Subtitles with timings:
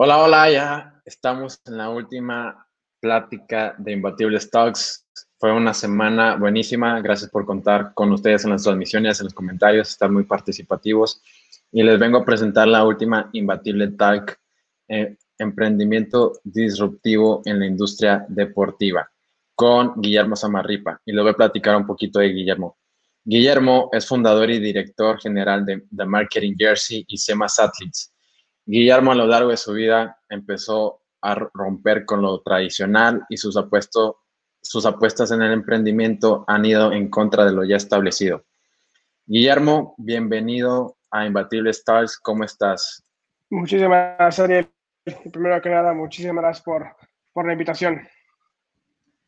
[0.00, 2.68] Hola, hola, ya estamos en la última
[3.00, 5.04] plática de Imbatible Stocks.
[5.40, 7.00] Fue una semana buenísima.
[7.00, 11.20] Gracias por contar con ustedes en las transmisiones, en los comentarios, estar muy participativos.
[11.72, 14.38] Y les vengo a presentar la última Imbatible Talk,
[14.86, 19.10] eh, emprendimiento disruptivo en la industria deportiva,
[19.56, 21.00] con Guillermo Samarripa.
[21.04, 22.78] Y les voy a platicar un poquito de Guillermo.
[23.24, 28.12] Guillermo es fundador y director general de, de Marketing Jersey y SEMAS Athletes.
[28.70, 33.58] Guillermo a lo largo de su vida empezó a romper con lo tradicional y sus,
[34.60, 38.44] sus apuestas en el emprendimiento han ido en contra de lo ya establecido.
[39.24, 42.18] Guillermo, bienvenido a Imbatible Stars.
[42.18, 43.02] ¿Cómo estás?
[43.48, 44.68] Muchísimas gracias, Ariel.
[45.32, 46.94] Primero que nada, muchísimas gracias por,
[47.32, 48.06] por la invitación.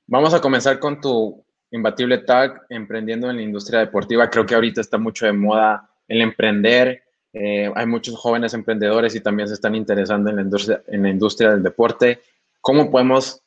[0.06, 4.28] Vamos a comenzar con tu Imbatible Tag, emprendiendo en la industria deportiva.
[4.28, 7.04] Creo que ahorita está mucho de moda el emprender.
[7.32, 11.10] Eh, hay muchos jóvenes emprendedores y también se están interesando en la, industria, en la
[11.10, 12.20] industria del deporte.
[12.60, 13.42] ¿Cómo podemos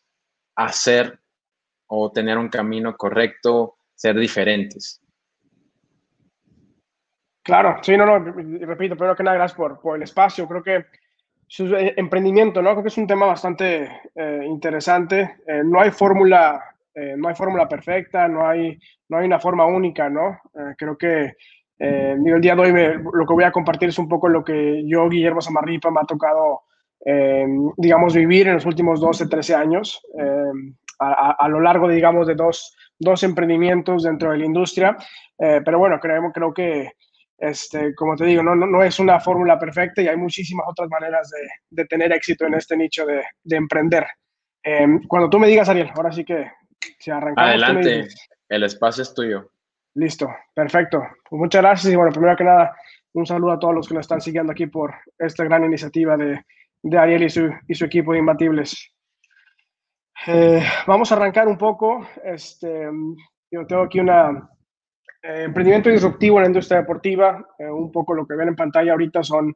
[0.56, 1.20] hacer
[1.88, 5.02] o tener un camino correcto, ser diferentes?
[7.44, 10.48] Claro, sí, no, no, repito, primero que nada, gracias por, por el espacio.
[10.48, 10.86] Creo que
[11.46, 12.72] su eh, emprendimiento, ¿no?
[12.72, 15.38] Creo que es un tema bastante eh, interesante.
[15.66, 20.10] no hay fórmula eh, no hay fórmula perfecta, no hay, no hay una forma única,
[20.10, 20.40] ¿no?
[20.54, 21.34] Eh, creo que
[21.80, 24.84] eh, el día de hoy lo que voy a compartir es un poco lo que
[24.86, 26.62] yo, Guillermo Samarripa, me ha tocado,
[27.78, 30.02] digamos, vivir en los últimos 12, 13 años,
[31.00, 34.96] a, lo largo, digamos, de dos, dos emprendimientos dentro de la industria.
[35.38, 36.92] pero bueno, creo, creo que,
[37.38, 40.88] este, como te digo, no, no, no es una fórmula perfecta y hay muchísimas otras
[40.90, 44.08] maneras de, de tener éxito en este nicho de, de emprender.
[45.10, 46.48] cuando tú me digas, Ariel, ahora sí que
[47.36, 48.08] Adelante,
[48.50, 49.52] el espacio es tuyo.
[49.96, 51.04] Listo, perfecto.
[51.30, 52.76] Pues muchas gracias y bueno, primero que nada,
[53.14, 56.44] un saludo a todos los que nos están siguiendo aquí por esta gran iniciativa de,
[56.82, 58.92] de Ariel y su, y su, equipo de Imbatibles.
[60.28, 62.08] Eh, vamos a arrancar un poco.
[62.24, 62.90] Este,
[63.52, 67.46] yo tengo aquí un eh, emprendimiento disruptivo en la industria deportiva.
[67.60, 69.56] Eh, un poco lo que ven en pantalla ahorita son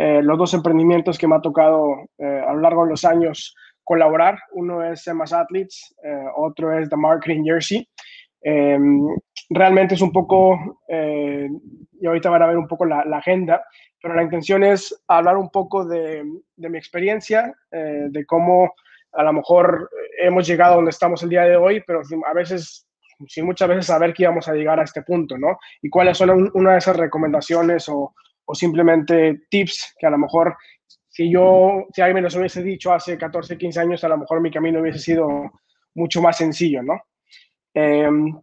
[0.00, 4.38] los dos emprendimientos que me ha tocado a lo largo de los años colaborar.
[4.52, 5.92] Uno es Semas Athletes,
[6.36, 7.88] otro es The Marketing Jersey.
[9.50, 11.48] Realmente es un poco, eh,
[12.00, 13.64] y ahorita van a ver un poco la, agenda,
[14.00, 16.22] pero la intención es hablar un poco de,
[16.56, 18.72] de mi experiencia, eh, de cómo
[19.12, 22.86] a lo mejor hemos llegado donde estamos el día de hoy, pero a veces,
[23.26, 25.58] sin muchas veces saber que íbamos a llegar a este punto, ¿no?
[25.80, 28.14] Y cuáles son una de esas recomendaciones o,
[28.44, 30.56] o simplemente tips que a lo mejor
[31.18, 34.40] si yo, si alguien me lo hubiese dicho hace 14, 15 años, a lo mejor
[34.40, 35.28] mi camino hubiese sido
[35.94, 37.02] mucho más sencillo, ¿no?
[37.74, 38.40] Em,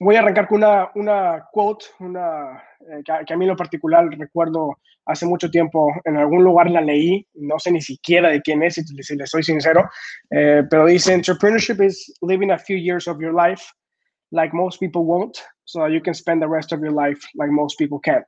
[0.00, 4.08] voy a arrancar con una, una quote, una, eh, que, a mí en lo particular
[4.16, 8.62] recuerdo hace mucho tiempo, en algún lugar la leí, no sé ni siquiera de quién
[8.62, 9.88] es, si, si le soy sincero,
[10.30, 13.72] eh, pero dice, entrepreneurship is living a few years of your life
[14.30, 17.50] like most people won't, so that you can spend the rest of your life like
[17.50, 18.26] most people can't.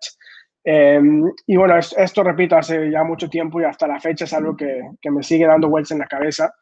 [0.64, 4.56] Em, y bueno, esto, repito, hace ya mucho tiempo y hasta la fecha es algo
[4.56, 6.53] que, que me sigue dando vueltas en la cabeza.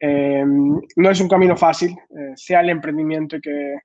[0.00, 3.76] Em, no es un camino fácil, eh, sea el emprendimiento que,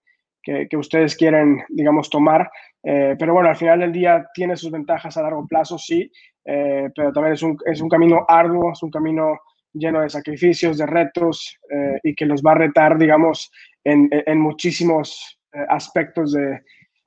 [0.70, 2.50] que, ustedes quieren, digamos, tomar,
[2.84, 6.12] eh, pero bueno, al final del día tiene sus ventajas a largo plazo, sí,
[6.46, 9.40] eh, pero también es un, es un, camino arduo, es un camino
[9.74, 11.58] lleno de sacrificios, de retos
[12.04, 13.52] y que los va a retar, digamos,
[13.84, 15.40] en, en muchísimos
[15.70, 16.62] aspectos de,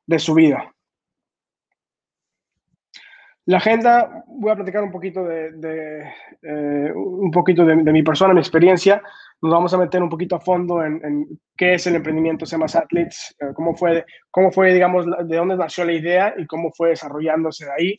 [0.07, 0.73] de su vida.
[3.53, 6.11] La agenda, voy a platicar un poquito de,
[6.43, 9.03] eh, un poquito de, mi persona, mi experiencia.
[9.43, 13.37] Nos vamos a meter un poquito a fondo en, qué es el emprendimiento SEMAS Athletes,
[13.39, 17.67] eh, cómo fue, cómo fue, digamos, de dónde nació la idea y cómo fue desarrollándose
[17.67, 17.97] de ahí.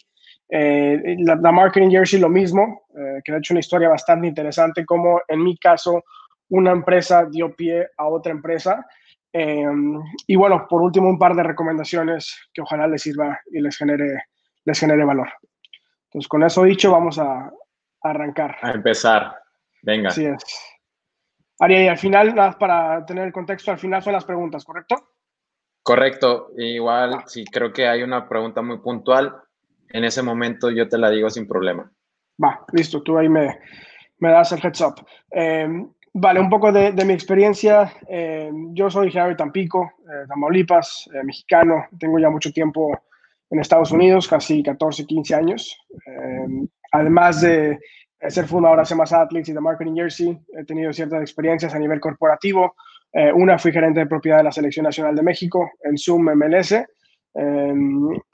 [0.50, 2.88] Eh, la, Marketing Jersey lo mismo,
[3.24, 6.02] que ha hecho una historia bastante interesante, como en mi caso
[6.50, 8.84] una empresa dio pie a otra empresa.
[9.32, 14.33] y bueno, por último, un par de recomendaciones que ojalá les sirva y les genere
[14.66, 15.30] les genere valor.
[16.06, 17.52] Entonces, con eso dicho, vamos a,
[18.02, 18.58] arrancar.
[18.62, 19.36] A empezar.
[19.82, 20.10] Venga.
[20.10, 20.44] Así es.
[21.60, 24.96] Aria, y al final, nada para tener el contexto, al final son las preguntas, ¿correcto?
[25.82, 26.52] Correcto.
[26.58, 29.36] Igual, si creo que hay una pregunta muy puntual,
[29.90, 31.90] en ese momento yo te la digo sin problema.
[32.44, 33.60] Va, listo, tú ahí me,
[34.20, 35.06] me das el heads up.
[35.32, 35.68] Eh,
[36.14, 37.94] vale, un poco de, mi experiencia.
[38.08, 41.86] Eh, yo soy Javier Tampico, eh, Tamaulipas, mexicano.
[42.00, 43.04] Tengo ya mucho tiempo
[43.54, 45.78] en Estados Unidos, casi 14, 15 años.
[46.08, 47.78] Eh, además de
[48.28, 52.00] ser fundador de más Athletes y de Marketing Jersey, he tenido ciertas experiencias a nivel
[52.00, 52.74] corporativo.
[53.12, 56.72] Eh, una, fui gerente de propiedad de la Selección Nacional de México en Zoom MLS.
[57.36, 57.74] Eh,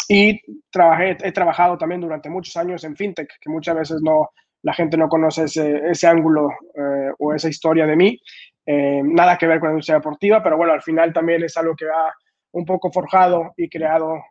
[0.07, 0.39] y
[0.71, 4.29] trabajé, he trabajado también durante muchos años en FinTech, que muchas veces no,
[4.61, 8.17] la gente no conoce ese, ese ángulo eh, o esa historia de mí.
[8.65, 11.75] Eh, nada que ver con la industria deportiva, pero bueno, al final también es algo
[11.75, 12.13] que ha
[12.51, 14.23] un poco forjado y creado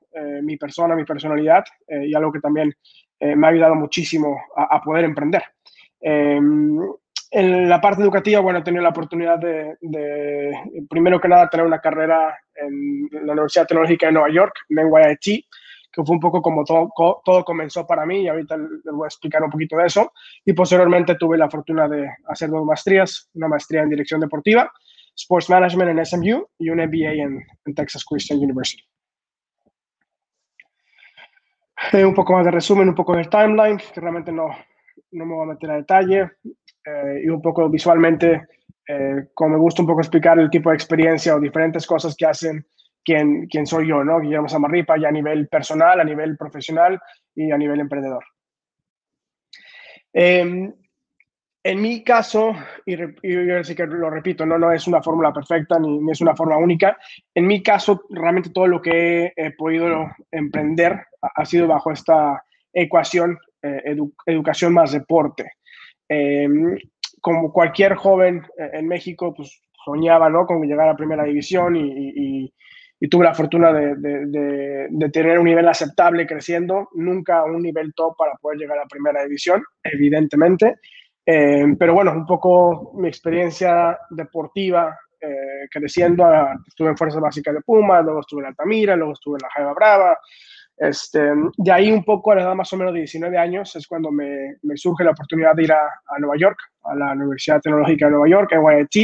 [0.42, 2.74] mi persona, mi personalidad y algo que también
[3.20, 5.42] me ha ayudado muchísimo a, poder emprender.
[6.00, 10.52] en la parte educativa, bueno, he tenido la oportunidad de, de,
[10.88, 15.44] primero que nada, tener una carrera en la Universidad Tecnológica de Nueva York, en NYIT,
[15.92, 16.92] que fue un poco como todo,
[17.24, 20.12] todo comenzó para mí y ahorita les voy a explicar un poquito de eso.
[20.44, 24.70] Y posteriormente tuve la fortuna de hacer dos maestrías, una maestría en dirección deportiva,
[25.18, 28.82] Sports Management en SMU y un MBA en, Texas Christian University.
[31.92, 34.48] Eh, un poco más de resumen, un poco del timeline, que realmente no,
[35.12, 38.46] no me voy a meter a detalle, eh, y un poco visualmente,
[38.86, 42.26] eh, como me gusta un poco explicar el tipo de experiencia o diferentes cosas que
[42.26, 42.64] hacen
[43.04, 44.20] quién, soy yo, ¿no?
[44.20, 47.00] Guillermo Samarripa, ya a nivel personal, a nivel profesional
[47.34, 48.24] y a nivel emprendedor.
[50.12, 50.72] Em,
[51.68, 52.54] en mi caso,
[52.86, 56.34] y, yo sí que lo repito, no, no es una fórmula perfecta ni, es una
[56.34, 56.96] forma única.
[57.34, 62.42] En mi caso, realmente todo lo que he, podido emprender ha, sido bajo esta
[62.72, 65.52] ecuación eh, educación más deporte.
[66.08, 66.78] Em,
[67.20, 70.46] como cualquier joven eh, en México, pues soñaba ¿no?
[70.46, 72.50] con llegar a primera división y,
[73.00, 78.34] y tuve la fortuna de, tener un nivel aceptable creciendo, nunca un nivel top para
[78.34, 80.76] poder llegar a primera división, evidentemente.
[81.30, 87.54] Eh, pero bueno, un poco mi experiencia deportiva eh, creciendo, ah, estuve en Fuerzas Básicas
[87.54, 90.18] de Puma, luego estuve en Altamira, luego estuve en la Jaiba Brava.
[90.74, 91.20] Este,
[91.58, 94.10] de ahí un poco a la edad más o menos de 19 años es cuando
[94.10, 98.06] me, me surge la oportunidad de ir a, a, Nueva York, a la Universidad Tecnológica
[98.06, 98.96] de Nueva York, en YT,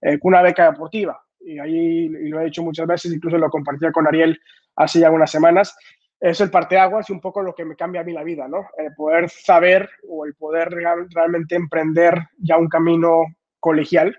[0.00, 3.50] eh, con una beca deportiva y ahí y lo he dicho muchas veces, incluso lo
[3.50, 4.38] compartía con Ariel
[4.76, 5.76] hace ya algunas semanas,
[6.20, 8.68] es el parteaguas y un poco lo que me cambia a mí la vida, ¿no?
[8.76, 13.22] El poder saber o el poder realmente emprender ya un camino
[13.60, 14.16] colegial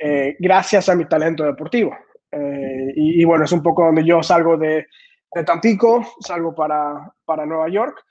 [0.00, 1.96] eh, gracias a mi talento deportivo.
[2.30, 4.86] Eh, y, bueno, es un poco donde yo salgo de,
[5.32, 8.04] de Tampico, salgo para, para Nueva York,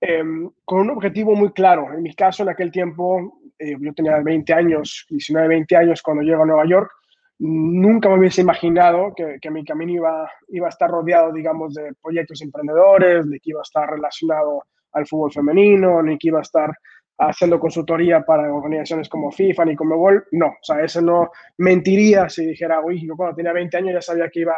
[0.00, 1.92] em, con un objetivo muy claro.
[1.92, 6.22] En mi caso, en aquel tiempo, eh, yo tenía 20 años, 19, 20 años cuando
[6.22, 6.90] llego a Nueva York,
[7.38, 11.92] nunca me hubiese imaginado que, que, mi camino iba, iba a estar rodeado, digamos, de
[12.02, 16.42] proyectos emprendedores, de que iba a estar relacionado al fútbol femenino, ni que iba a
[16.42, 16.72] estar
[17.18, 20.24] haciendo consultoría para organizaciones como FIFA ni como Gol.
[20.32, 24.02] No, o sea, eso no mentiría si dijera, uy, yo cuando tenía 20 años ya
[24.02, 24.56] sabía que iba,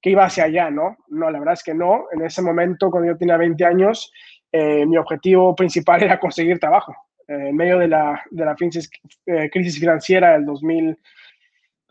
[0.00, 0.96] que iba hacia allá, ¿no?
[1.08, 2.06] No, la verdad es que no.
[2.12, 4.12] En ese momento, cuando yo tenía 20 años,
[4.50, 6.94] eh, mi objetivo principal era conseguir trabajo.
[7.26, 8.90] Eh, en medio de la, de la crisis,
[9.26, 10.98] eh, crisis financiera del 2000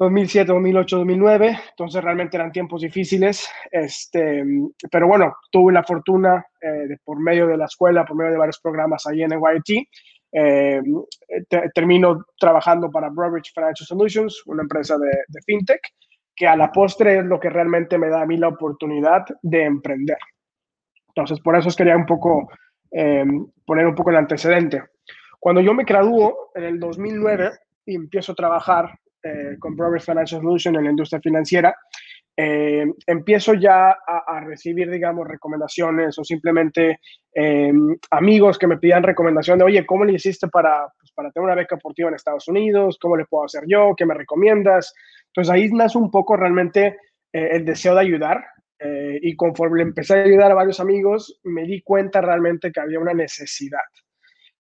[0.04, 4.44] 2007, 2008, 2009, entonces realmente eran tiempos difíciles, este,
[4.92, 8.38] pero bueno, tuve la fortuna eh, de, por medio de la escuela, por medio de
[8.38, 9.88] varios programas ahí en NYT,
[10.32, 10.82] eh,
[11.74, 15.82] termino trabajando para Broadridge Financial Solutions, una empresa de, de, fintech,
[16.36, 19.64] que a la postre es lo que realmente me da a mí la oportunidad de
[19.64, 20.18] emprender.
[21.10, 22.50] Entonces, por eso os quería un poco
[22.92, 23.26] eh,
[23.66, 24.84] poner un poco el antecedente.
[25.40, 27.52] Cuando yo me graduó en el 2009
[27.86, 31.74] y empiezo a trabajar eh, con Progress Financial Solutions en la industria financiera,
[32.36, 37.00] eh, empiezo ya a, recibir, digamos, recomendaciones o simplemente
[37.32, 41.46] em, amigos que me pidan recomendación de, oye, ¿cómo le hiciste para, pues, para tener
[41.46, 42.98] una beca deportiva en Estados Unidos?
[43.00, 43.94] ¿Cómo le puedo hacer yo?
[43.96, 44.94] ¿Qué me recomiendas?
[45.28, 46.98] Entonces ahí nace un poco realmente
[47.32, 48.44] eh, el deseo de ayudar.
[49.22, 53.14] y conforme empecé a ayudar a varios amigos, me di cuenta realmente que había una
[53.14, 53.88] necesidad.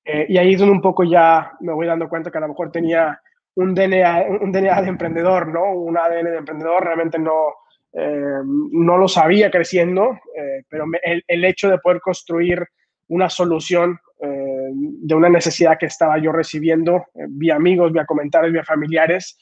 [0.05, 2.71] y ahí es donde un poco ya me voy dando cuenta que a lo mejor
[2.71, 3.19] tenía
[3.55, 5.73] un DNA, un DNA de emprendedor, ¿no?
[5.73, 7.53] Un ADN de emprendedor, realmente no,
[7.95, 8.41] eh,
[8.71, 12.65] no lo sabía creciendo, eh, pero el, hecho de poder construir
[13.09, 18.63] una solución eh, de una necesidad que estaba yo recibiendo vía amigos, vía comentarios, vía
[18.63, 19.37] familiares,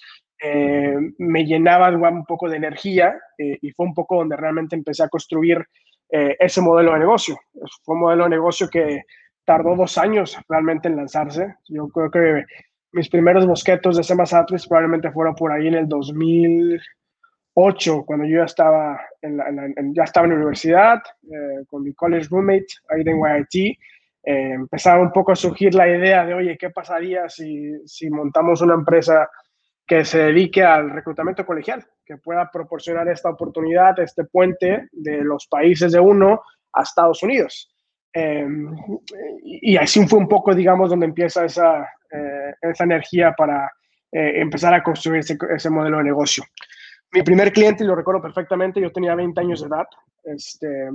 [1.19, 5.63] me llenaba un poco de energía y fue un poco donde realmente empecé a construir
[6.09, 7.37] ese modelo de negocio.
[7.83, 9.03] Fue un modelo de negocio que
[9.45, 11.57] tardó dos años realmente en lanzarse.
[11.69, 12.45] Yo creo que
[12.93, 18.39] mis primeros bosquetos de Semas Atlas probablemente fueron por ahí en el 2008, cuando yo
[18.39, 19.45] ya estaba en la,
[19.93, 23.77] ya estaba en universidad, eh, con mi college roommate ahí en YIT.
[24.23, 28.61] Eh, empezaba un poco a surgir la idea de, oye, ¿qué pasaría si, si montamos
[28.61, 29.29] una empresa
[29.87, 35.47] que se dedique al reclutamiento colegial, que pueda proporcionar esta oportunidad, este puente de los
[35.47, 36.41] países de uno
[36.73, 37.70] a Estados Unidos?
[38.13, 38.45] Eh,
[39.43, 43.71] y así fue un poco, digamos, donde empieza esa, eh, esa energía para
[44.11, 46.43] eh, empezar a construir ese, modelo de negocio.
[47.13, 49.85] Mi primer cliente, y lo recuerdo perfectamente, yo tenía 20 años de edad,
[50.23, 50.89] este,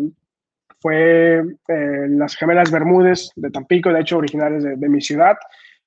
[0.80, 1.42] fue
[2.08, 5.36] las gemelas Bermúdez de Tampico, de hecho originales de, mi ciudad.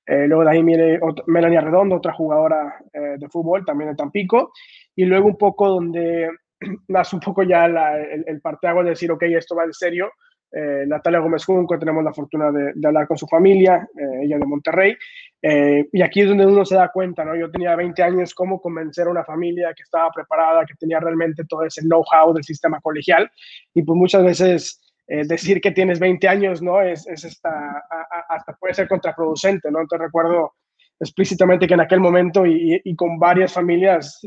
[0.06, 4.52] luego de ahí viene Melanie Arredondo, otra jugadora de fútbol, también de Tampico.
[4.94, 6.28] Y luego un poco donde
[6.88, 10.10] nace un poco ya el, el parteago de decir, ok, esto va en serio,
[10.52, 14.46] eh, Natalia Gómez Junco, tenemos la fortuna de, hablar con su familia, eh, ella de
[14.46, 14.96] Monterrey,
[15.40, 17.36] eh, y aquí es donde uno se da cuenta, ¿no?
[17.36, 21.44] Yo tenía 20 años, cómo convencer a una familia que estaba preparada, que tenía realmente
[21.44, 23.30] todo ese know-how del sistema colegial,
[23.74, 24.80] y pues muchas veces
[25.26, 26.80] decir que tienes 20 años, ¿no?
[26.80, 27.82] Es, es hasta,
[28.28, 29.80] hasta puede ser contraproducente, ¿no?
[29.80, 30.52] Entonces recuerdo
[31.00, 34.20] explícitamente que en aquel momento y, y con varias familias,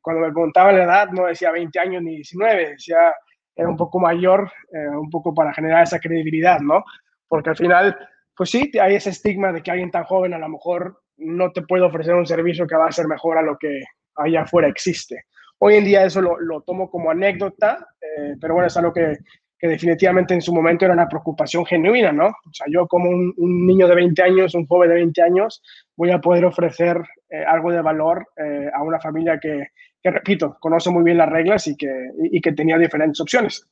[0.00, 3.12] cuando me preguntaban la edad, no decía 20 años ni 19, decía
[3.54, 6.84] era un poco mayor, eh, un poco para generar esa credibilidad, ¿no?
[7.28, 7.96] Porque al final,
[8.36, 11.62] pues sí, hay ese estigma de que alguien tan joven a lo mejor no te
[11.62, 13.82] puede ofrecer un servicio que va a ser mejor a lo que
[14.16, 15.24] allá afuera existe.
[15.58, 19.16] Hoy en día eso lo, lo tomo como anécdota, eh, pero bueno, es algo que,
[19.58, 22.26] que, definitivamente en su momento era una preocupación genuina, ¿no?
[22.26, 25.62] O sea, yo como un, niño de 20 años, un joven de 20 años,
[25.96, 27.00] voy a poder ofrecer
[27.32, 28.26] eh, algo de valor
[28.74, 29.68] a una familia que,
[30.02, 33.68] que repito, conoce muy bien las reglas y que, y, que tenía diferentes opciones.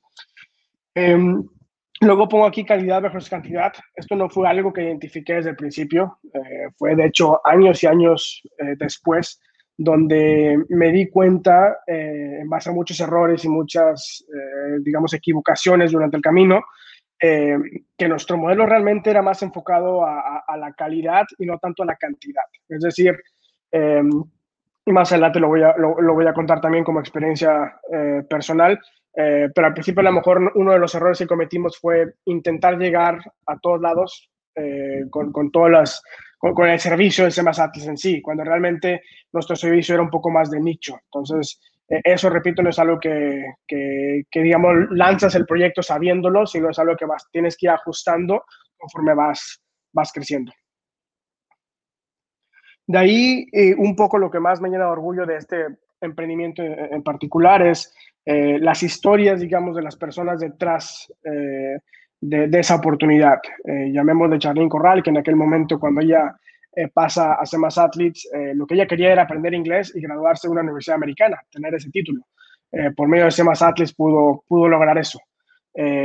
[0.94, 1.42] Em,
[2.00, 3.72] luego pongo aquí calidad versus cantidad.
[3.94, 7.86] Esto no fue algo que identifiqué desde el principio, eh, fue de hecho años y
[7.86, 9.40] años eh, después
[9.76, 14.22] donde me di cuenta, eh, en base a muchos errores y muchas,
[14.82, 16.62] digamos, equivocaciones durante el camino,
[17.18, 21.86] que nuestro modelo realmente era más enfocado a, a, la calidad y no tanto a
[21.86, 22.42] la cantidad.
[22.68, 23.16] Es decir,
[23.72, 24.10] em,
[24.84, 28.78] y más adelante lo voy a, lo, voy a contar también como experiencia eh, personal.
[29.14, 32.78] Eh, pero al principio a lo mejor uno de los errores que cometimos fue intentar
[32.78, 36.02] llegar a todos lados eh, con, con, todas las,
[36.38, 40.50] con, el servicio de Semasatis en sí, cuando realmente nuestro servicio era un poco más
[40.50, 40.96] de nicho.
[41.04, 46.70] Entonces, eso, repito, no es algo que, que, que, digamos, lanzas el proyecto sabiéndolo, sino
[46.70, 48.44] es algo que vas, tienes que ir ajustando
[48.78, 49.60] conforme vas,
[49.92, 50.52] vas creciendo.
[52.90, 55.64] De ahí, eh, un poco lo que más me llena de orgullo de este
[56.00, 57.94] emprendimiento en, particular es
[58.26, 61.78] eh, las historias, digamos, de las personas detrás eh,
[62.20, 63.38] de, esa oportunidad.
[63.64, 66.34] llamemos de Charlene Corral, que en aquel momento, cuando ella
[66.92, 70.52] pasa a ser más athletes, lo que ella quería era aprender inglés y graduarse en
[70.52, 72.24] una universidad americana, tener ese título.
[72.96, 75.20] por medio de más Athletes pudo, pudo lograr eso.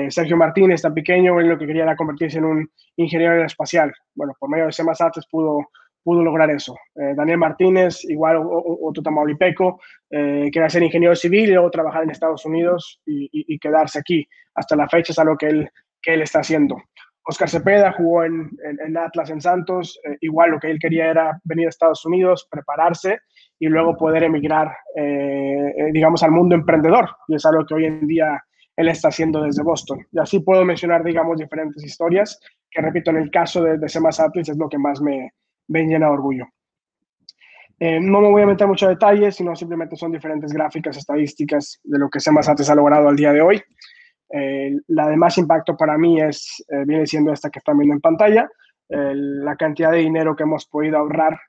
[0.10, 3.92] Sergio Martínez, tan pequeño, él lo que quería era convertirse en un ingeniero espacial.
[4.14, 5.68] Bueno, por medio de más Athletes pudo
[6.06, 6.78] pudo lograr eso.
[6.96, 9.82] Eh, Daniel Martínez, igual otro tamaulipeco,
[10.12, 14.28] eh, ser ingeniero civil y luego trabajar en Estados Unidos y, quedarse aquí.
[14.54, 15.70] Hasta la fecha es algo que él,
[16.02, 16.78] que él está haciendo.
[17.28, 18.52] Oscar Cepeda jugó en,
[18.86, 22.48] en, Atlas en Santos, eh, igual lo que él quería era venir a Estados Unidos,
[22.52, 23.18] prepararse
[23.58, 27.10] y luego poder emigrar, eh, digamos, al mundo emprendedor.
[27.28, 28.44] Y es algo que hoy en día
[28.78, 30.06] él está haciendo desde Boston.
[30.12, 34.20] Y así puedo mencionar, digamos, diferentes historias, que repito, en el caso de, de Semas
[34.20, 35.32] Atlas es lo que más me,
[35.68, 36.48] ven llena de orgullo.
[37.80, 42.00] Eh, no me voy a meter mucho detalles, sino simplemente son diferentes gráficas estadísticas de
[42.00, 43.62] lo que antes ha logrado al día de hoy.
[44.32, 47.94] Eh, la de más impacto para mí es, eh, viene siendo esta que están viendo
[47.94, 48.50] en pantalla,
[48.88, 51.40] la cantidad de dinero que hemos podido ahorrar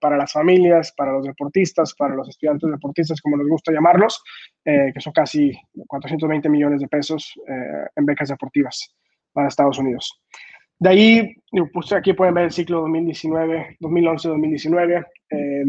[0.00, 4.20] para las familias, para los deportistas, para los estudiantes deportistas, como nos gusta llamarlos,
[4.64, 7.32] que son casi 420 millones de pesos
[7.94, 8.92] en becas deportivas
[9.32, 10.20] para Estados Unidos.
[10.80, 11.34] De ahí,
[11.72, 15.06] pues aquí pueden ver el ciclo 2019, 2011-2019.
[15.30, 15.64] Eh,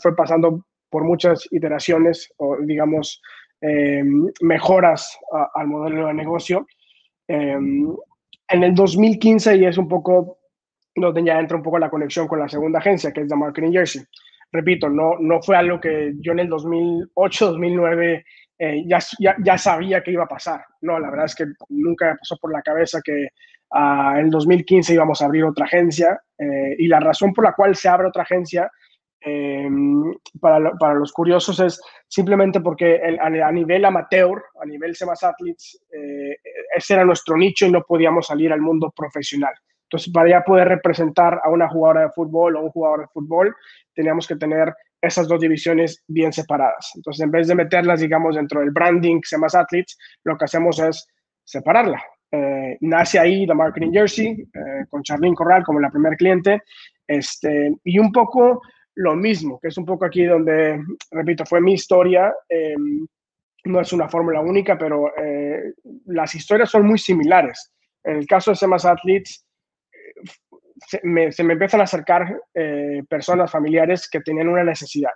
[0.00, 3.20] fue pasando por muchas iteraciones o, digamos,
[3.60, 4.04] eh,
[4.40, 5.18] mejoras
[5.54, 6.66] al modelo de negocio.
[7.26, 7.86] Em,
[8.48, 10.38] en el 2015, y es un poco
[10.94, 13.72] donde ya entra un poco la conexión con la segunda agencia, que es The Marketing
[13.72, 14.02] Jersey.
[14.50, 18.24] Repito, no, no fue algo que yo en el 2008, 2009
[18.58, 20.64] eh, ya, ya, ya, sabía que iba a pasar.
[20.80, 23.28] No, la verdad es que nunca me pasó por la cabeza que
[23.70, 27.76] en el 2015 íbamos a abrir otra agencia eh, y la razón por la cual
[27.76, 28.70] se abre otra agencia
[29.20, 35.80] em, para, para, los curiosos es simplemente porque a, nivel amateur, a nivel Semas Athletes,
[35.92, 36.36] eh,
[36.74, 39.54] ese era nuestro nicho y no podíamos salir al mundo profesional.
[39.82, 43.56] Entonces, para ya poder representar a una jugadora de fútbol o un jugador de fútbol,
[43.94, 46.92] teníamos que tener esas dos divisiones bien separadas.
[46.94, 51.06] Entonces, en vez de meterlas, digamos, dentro del branding Semas Athletes, lo que hacemos es
[51.44, 52.02] separarla.
[52.30, 56.62] Eh, nace ahí The Marketing Jersey, eh, con Charlene Corral como la primer cliente,
[57.06, 58.60] este, y un poco
[58.96, 62.34] lo mismo, que es un poco aquí donde, repito, fue mi historia.
[62.48, 63.06] Em,
[63.64, 65.74] no es una fórmula única, pero eh,
[66.06, 67.72] las historias son muy similares.
[68.04, 69.46] En el caso de Semas Athletes,
[70.86, 72.40] se me, empiezan a acercar
[73.08, 75.12] personas familiares que tenían una necesidad.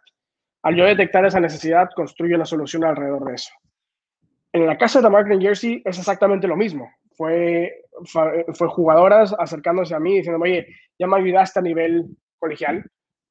[0.63, 3.51] Al yo detectar esa necesidad, construyo la solución alrededor de eso.
[4.53, 6.91] En la casa de Mark Jersey es exactamente lo mismo.
[7.17, 7.73] Fue,
[8.55, 10.67] fue jugadoras acercándose a mí diciendo, oye,
[10.99, 12.07] ya me ayudaste a nivel
[12.39, 12.85] colegial,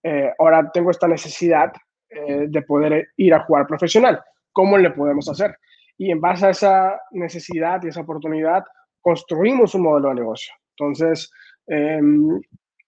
[0.04, 1.72] eh, ahora tengo esta necesidad
[2.10, 4.22] eh, de poder ir a jugar profesional.
[4.52, 5.56] ¿Cómo le podemos hacer?
[5.98, 8.64] Y en base a esa necesidad y esa oportunidad,
[9.00, 10.54] construimos un modelo de negocio.
[10.78, 11.32] Entonces,
[11.68, 12.42] em,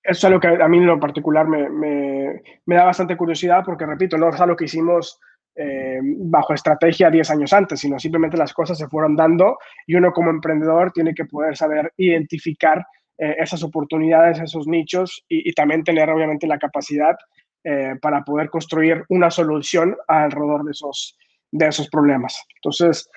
[0.03, 3.85] eso es algo que a mí en lo particular me, me, da bastante curiosidad porque,
[3.85, 5.17] repito, no es algo que hicimos
[5.55, 10.11] eh, bajo estrategia 10 años antes, sino simplemente las cosas se fueron dando y uno
[10.11, 12.85] como emprendedor tiene que poder saber identificar
[13.17, 17.15] eh, esas oportunidades, esos nichos y, también tener obviamente la capacidad
[17.63, 21.17] eh, para poder construir una solución alrededor de esos,
[21.51, 22.43] de esos problemas.
[22.55, 23.09] Entonces,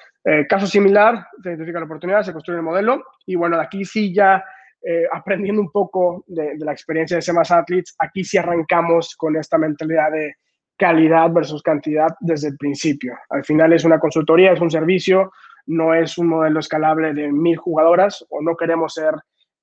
[0.49, 4.13] caso similar, se identifica la oportunidad, se construye el modelo y bueno, de aquí sí
[4.13, 4.45] ya
[5.13, 10.13] aprendiendo un poco de, la experiencia de CEMAS Athletes, aquí sí arrancamos con esta mentalidad
[10.13, 10.35] de
[10.77, 13.15] calidad versus cantidad desde el principio.
[13.31, 15.33] Al final es una consultoría, es un servicio,
[15.67, 19.15] no es un modelo escalable de mil jugadoras o no queremos ser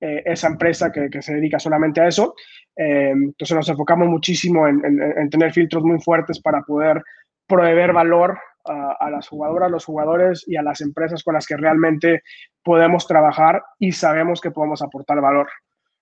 [0.02, 2.36] eh, esa empresa que, se dedica solamente a eso.
[2.76, 7.02] Eh, entonces nos enfocamos muchísimo en, tener filtros muy fuertes para poder
[7.48, 12.24] proveer valor a, las jugadoras, los jugadores y a las empresas con las que realmente
[12.64, 15.50] podemos trabajar y sabemos que podemos aportar valor.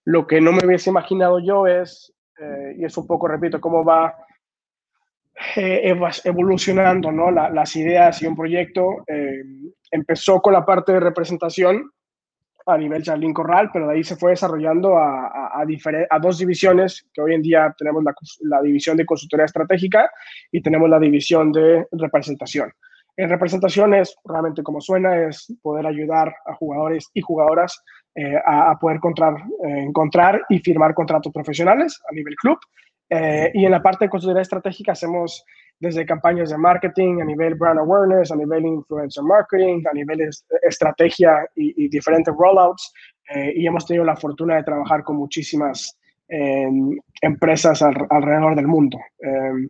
[0.05, 3.83] Lo que no me hubiese imaginado yo es, eh, y es un poco, repito, cómo
[3.83, 4.15] va
[5.55, 7.31] eh, evolucionando ¿no?
[7.31, 9.03] las ideas y un proyecto.
[9.07, 9.43] Eh,
[9.89, 11.91] empezó con la parte de representación
[12.65, 17.21] a nivel Charlín Corral, pero de ahí se fue desarrollando a, a, dos divisiones, que
[17.21, 20.09] hoy en día tenemos la, la, división de consultoría estratégica
[20.51, 22.71] y tenemos la división de representación.
[23.17, 27.83] En representación es realmente como suena, es poder ayudar a jugadores y jugadoras
[28.15, 32.57] eh, a, poder encontrar, encontrar y firmar contratos profesionales a nivel club
[33.09, 35.45] eh, y en la parte de consultoría estratégica hacemos
[35.81, 40.29] desde campañas de marketing, a nivel brand awareness, a nivel influencer marketing, a nivel
[40.61, 42.93] estrategia y, diferentes rollouts.
[43.33, 45.97] Eh, y hemos tenido la fortuna de trabajar con muchísimas
[46.27, 48.99] em, empresas alrededor del mundo.
[49.19, 49.67] Em,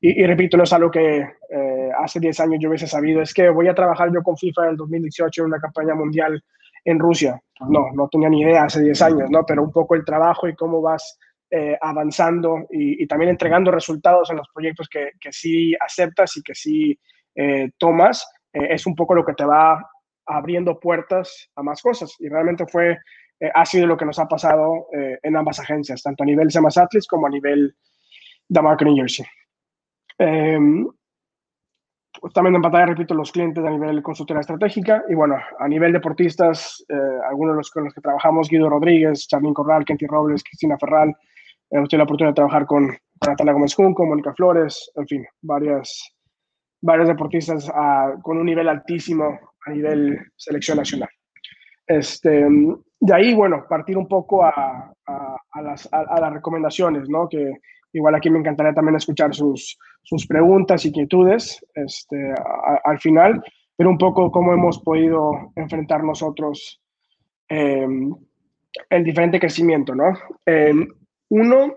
[0.00, 3.48] y, repito, no es algo que eh, hace 10 años yo hubiese sabido, es que
[3.48, 6.42] voy a trabajar yo con FIFA en el 2018 en una campaña mundial
[6.84, 7.40] en Rusia.
[7.68, 9.46] No, no tenía ni idea hace 10 años, ¿no?
[9.46, 11.16] Pero un poco el trabajo y cómo vas
[11.56, 16.52] eh, avanzando y, también entregando resultados en los proyectos que, que sí aceptas y que
[16.52, 16.98] sí
[17.36, 19.88] eh, tomas, eh, es un poco lo que te va
[20.26, 22.16] abriendo puertas a más cosas.
[22.18, 22.98] Y realmente fue,
[23.54, 27.06] ha sido lo que nos ha pasado en ambas agencias, tanto a nivel Semas Atlas
[27.06, 27.76] como a nivel
[28.48, 29.26] de Marketing Jersey.
[30.18, 30.88] Em,
[32.32, 36.84] también en pantalla, repito, los clientes a nivel consultoría estratégica y bueno, a nivel deportistas,
[37.28, 41.14] algunos de los con los que trabajamos, Guido Rodríguez, Charlín Corral, Kenty Robles, Cristina Ferral,
[41.70, 42.96] Hemos tenido la oportunidad de trabajar con
[43.26, 46.14] Natalia Gómez Junco, Mónica Flores, en fin, varias,
[46.80, 47.70] varios deportistas
[48.22, 51.08] con un nivel altísimo a nivel selección nacional.
[51.86, 52.46] Este,
[53.00, 57.28] de ahí, bueno, partir un poco a, a, las, a, las, recomendaciones, ¿no?
[57.28, 57.52] Que
[57.92, 62.34] igual aquí me encantaría también escuchar sus, sus preguntas inquietudes este,
[62.84, 63.42] al final,
[63.76, 66.80] pero un poco cómo hemos podido enfrentar nosotros
[67.48, 67.86] eh,
[68.90, 70.12] el diferente crecimiento, ¿no?
[70.46, 70.72] Eh,
[71.30, 71.74] uno,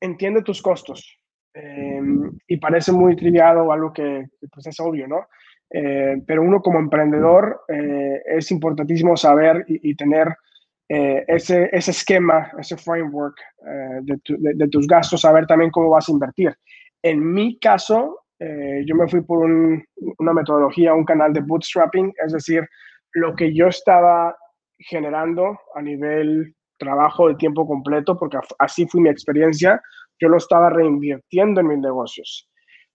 [0.00, 1.18] entiende tus costos.
[1.54, 5.28] Em, y parece muy triviado o algo que pues, es obvio, ¿no?
[5.70, 10.28] Eh, pero uno como emprendedor eh, es importantísimo saber y, tener
[10.88, 13.36] eh, ese, ese, esquema, ese framework
[14.02, 14.20] de,
[14.54, 16.54] de, tus gastos, saber también cómo vas a invertir.
[17.02, 22.68] En mi caso, yo me fui por una metodología, un canal de bootstrapping, es decir,
[23.12, 24.36] lo que yo estaba
[24.78, 29.80] generando a nivel trabajo de tiempo completo, porque así fue mi experiencia,
[30.20, 32.48] yo lo estaba reinvirtiendo en mis negocios.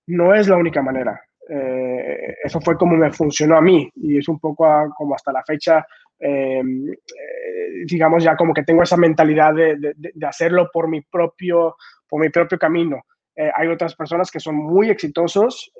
[0.07, 1.21] No es la única manera.
[1.51, 5.43] Eh, eso fue como me funcionó a mí y es un poco como hasta la
[5.43, 5.83] fecha,
[6.19, 9.95] eh, eh, digamos ya como que tengo esa mentalidad de,
[10.27, 11.75] hacerlo por mi propio,
[12.07, 13.01] por mi propio camino.
[13.35, 15.71] hay otras personas que son muy exitosos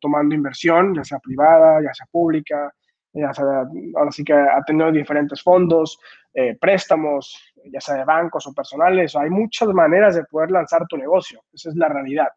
[0.00, 2.72] tomando inversión, ya sea privada, ya sea pública,
[3.12, 3.64] ya sea,
[3.96, 5.98] ahora sí que ha tenido diferentes fondos,
[6.34, 9.16] eh, préstamos, ya sea de bancos o personales.
[9.16, 11.42] Hay muchas maneras de poder lanzar tu negocio.
[11.52, 12.28] Esa es la realidad.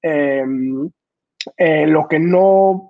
[0.00, 0.88] Em,
[1.56, 2.88] eh, lo, que no,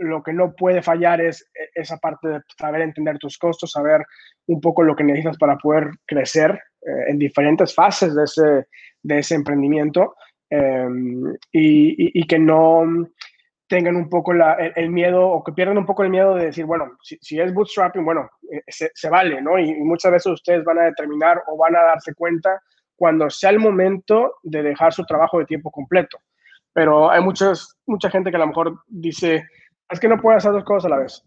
[0.00, 4.04] lo que no puede fallar es esa parte de saber entender tus costos, saber
[4.46, 8.66] un poco lo que necesitas para poder crecer eh, en diferentes fases de ese,
[9.02, 10.14] de ese emprendimiento
[10.50, 12.84] em, y, que no
[13.68, 16.96] tengan un poco el, miedo o que pierdan un poco el miedo de decir, bueno,
[17.02, 19.58] si, es bootstrapping, bueno, eh, se, vale, ¿no?
[19.58, 22.60] Y, muchas veces ustedes van a determinar o van a darse cuenta
[22.96, 26.18] cuando sea el momento de dejar su trabajo de tiempo completo.
[26.72, 29.46] Pero hay muchas, mucha gente que a lo mejor dice,
[29.88, 31.22] es que no puedes hacer dos cosas a la vez.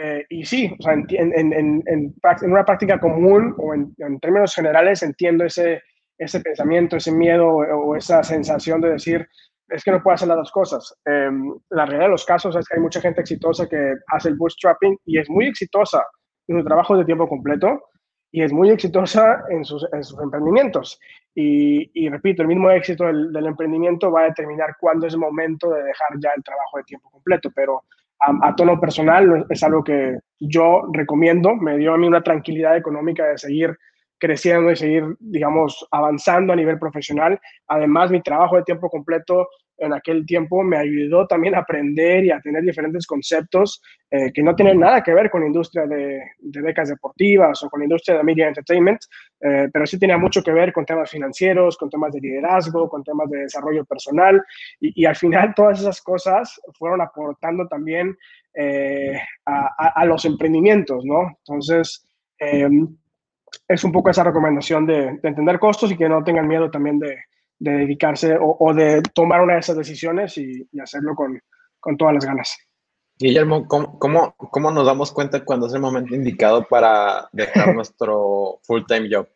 [0.00, 4.54] Eh, y sí, o sea, en, en, en, en, una práctica común o en, términos
[4.54, 5.82] generales entiendo ese,
[6.16, 9.28] ese pensamiento, ese miedo o, esa sensación de decir,
[9.68, 10.94] es que no puedo hacer las dos cosas.
[11.04, 14.36] Em, la realidad de los casos es que hay mucha gente exitosa que hace el
[14.36, 16.02] bootstrapping y es muy exitosa
[16.46, 17.82] en su trabajo de tiempo completo
[18.30, 20.98] y es muy exitosa en sus, en sus emprendimientos.
[21.34, 25.84] Y, repito, el mismo éxito del, emprendimiento va a determinar cuándo es el momento de
[25.84, 27.84] dejar ya el trabajo de tiempo completo, pero
[28.20, 33.24] a, tono personal, es algo que yo recomiendo, me dio a mí una tranquilidad económica
[33.24, 33.78] de seguir
[34.18, 37.40] creciendo y seguir, digamos, avanzando a nivel profesional.
[37.66, 42.30] Además, mi trabajo de tiempo completo en aquel tiempo me ayudó también a aprender y
[42.30, 46.20] a tener diferentes conceptos eh, que no tienen nada que ver con la industria de,
[46.40, 49.00] becas deportivas o con la industria de media entertainment,
[49.40, 53.04] eh, pero sí tenía mucho que ver con temas financieros, con temas de liderazgo, con
[53.04, 54.42] temas de desarrollo personal
[54.80, 58.16] y, al final todas esas cosas fueron aportando también
[58.54, 61.36] eh, a, los emprendimientos, ¿no?
[61.38, 62.04] Entonces,
[62.38, 62.88] em,
[63.66, 67.18] es un poco esa recomendación de entender costos y que no tengan miedo también de
[67.58, 71.40] de dedicarse o, de tomar una de esas decisiones y, hacerlo con,
[71.80, 72.56] con, todas las ganas.
[73.18, 78.60] Guillermo, ¿cómo, ¿cómo, cómo, nos damos cuenta cuando es el momento indicado para dejar nuestro
[78.62, 79.28] full-time job?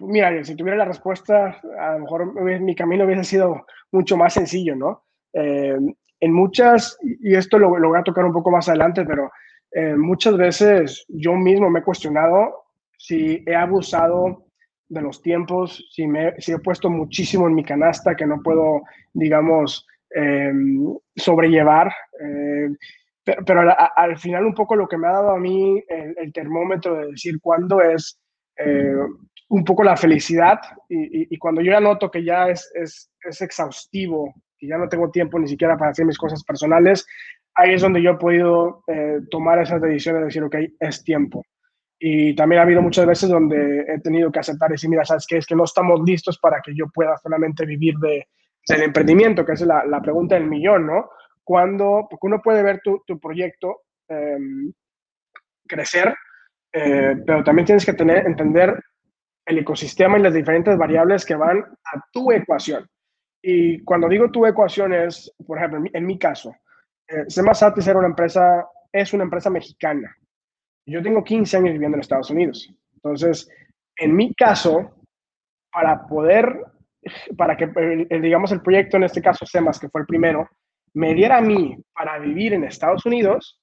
[0.00, 4.76] mira, si tuviera la respuesta, a lo mejor mi camino hubiese sido mucho más sencillo,
[4.76, 5.04] ¿no?
[5.32, 5.78] Eh,
[6.20, 9.30] en muchas, y esto lo, lo, voy a tocar un poco más adelante, pero
[9.72, 12.64] eh, muchas veces yo mismo me he cuestionado
[12.96, 14.46] si he abusado
[14.88, 18.82] de los tiempos, si, me, si he puesto muchísimo en mi canasta que no puedo,
[19.12, 21.92] digamos, em, sobrellevar.
[22.20, 22.68] Eh,
[23.44, 23.60] pero,
[23.94, 27.38] al final un poco lo que me ha dado a mí el, termómetro de decir
[27.42, 28.18] cuándo es
[28.56, 28.94] eh,
[29.50, 34.34] un poco la felicidad y, cuando yo ya noto que ya es, es, es exhaustivo,
[34.58, 37.06] que ya no tengo tiempo ni siquiera para hacer mis cosas personales,
[37.58, 41.44] ahí es donde yo he podido eh, tomar esas decisiones de decir, ok, es tiempo.
[41.98, 45.26] Y también ha habido muchas veces donde he tenido que aceptar y decir, mira, ¿sabes
[45.28, 45.38] qué?
[45.38, 48.28] Es que no estamos listos para que yo pueda solamente vivir de,
[48.68, 51.10] del emprendimiento, que es la, la, pregunta del millón, ¿no?
[51.42, 54.72] Cuando, porque uno puede ver tu, tu proyecto em,
[55.66, 56.14] crecer,
[56.72, 58.78] eh, pero también tienes que tener, entender
[59.46, 62.86] el ecosistema y las diferentes variables que van a tu ecuación.
[63.42, 66.54] Y cuando digo tu ecuación es, por ejemplo, en mi, caso,
[67.08, 70.14] eh, Semasatis era una empresa, es una empresa mexicana.
[70.86, 72.72] Yo tengo 15 años viviendo en Estados Unidos.
[72.94, 73.50] Entonces,
[73.96, 74.90] en mi caso,
[75.72, 76.64] para poder,
[77.36, 77.66] para que,
[78.20, 80.48] digamos, el proyecto, en este caso SEMAS, que fue el primero,
[80.94, 83.60] me diera a mí para vivir en Estados Unidos,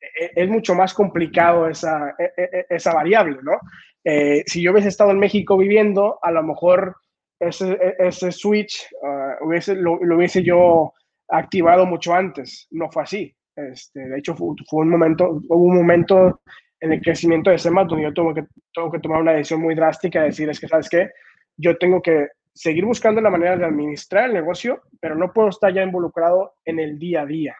[0.00, 3.58] e, e, es mucho más complicado esa, e, esa variable, ¿no?
[4.04, 6.96] Eh, si yo hubiese estado en México viviendo, a lo mejor
[7.40, 10.92] ese, ese switch uh, hubiese, lo, hubiese yo
[11.28, 12.66] activado mucho antes.
[12.70, 13.34] No fue así.
[13.56, 16.40] Este, de hecho, fue, un momento, hubo un momento
[16.80, 19.74] en el crecimiento de SEMA donde yo tengo que, tengo que tomar una decisión muy
[19.74, 21.10] drástica de decir, es que, ¿sabes qué?
[21.56, 25.72] Yo tengo que seguir buscando la manera de administrar el negocio, pero no puedo estar
[25.72, 27.56] ya involucrado en el día a día,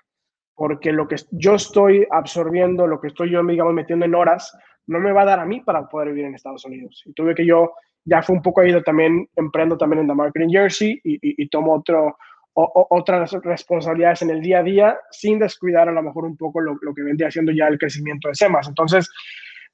[0.55, 5.01] porque lo que yo estoy absorbiendo, lo que estoy yo, digamos, metiendo en horas, no
[5.01, 7.03] me va a dar a mí para poder vivir en Estados Unidos.
[7.07, 7.73] Y tuve que yo,
[8.05, 11.49] ya fue un poco ahí, también emprendo también en The Marketing Jersey y, y, y
[11.49, 12.17] tomo otro,
[12.55, 16.61] o, otras responsabilidades en el día a día sin descuidar a lo mejor un poco
[16.61, 18.69] lo, lo que vendría siendo ya el crecimiento de SEMAS.
[18.69, 19.11] Entonces,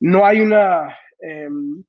[0.00, 0.96] no hay una...
[1.20, 1.82] Em,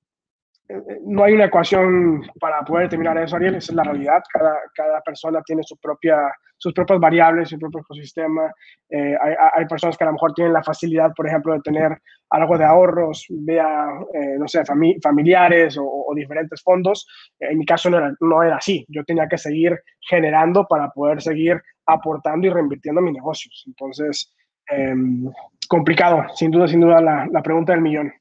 [1.05, 4.23] no hay una ecuación para poder determinar eso, Ariel, esa es la realidad.
[4.31, 6.17] Cada, cada persona tiene su propia,
[6.61, 8.53] sus propias variables, su propio ecosistema.
[8.87, 11.99] Eh, hay, hay, personas que a lo mejor tienen la facilidad, por ejemplo, de tener
[12.29, 14.61] algo de ahorros, vea, eh, no sé,
[15.01, 17.07] familiares o, diferentes fondos.
[17.39, 18.85] En mi caso no era, no era así.
[18.89, 23.63] Yo tenía que seguir generando para poder seguir aportando y reinvirtiendo mis negocios.
[23.65, 24.31] Entonces,
[24.67, 25.31] em,
[25.67, 28.13] complicado, sin duda, sin duda, la, la pregunta del millón.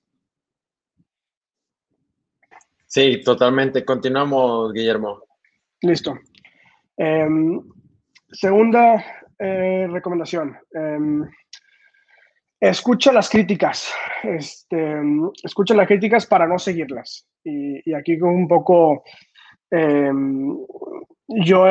[2.87, 3.85] Sí, totalmente.
[3.85, 5.25] Continuamos, Guillermo.
[5.83, 6.19] Listo.
[6.97, 7.61] Em,
[8.33, 9.05] segunda
[9.39, 10.57] eh, recomendación.
[10.73, 11.25] Em,
[12.61, 13.93] escucha las críticas.
[14.23, 15.01] Este,
[15.43, 17.27] escucha las críticas para no seguirlas.
[17.43, 19.03] Y, aquí con un poco,
[19.71, 20.57] em,
[21.29, 21.65] yo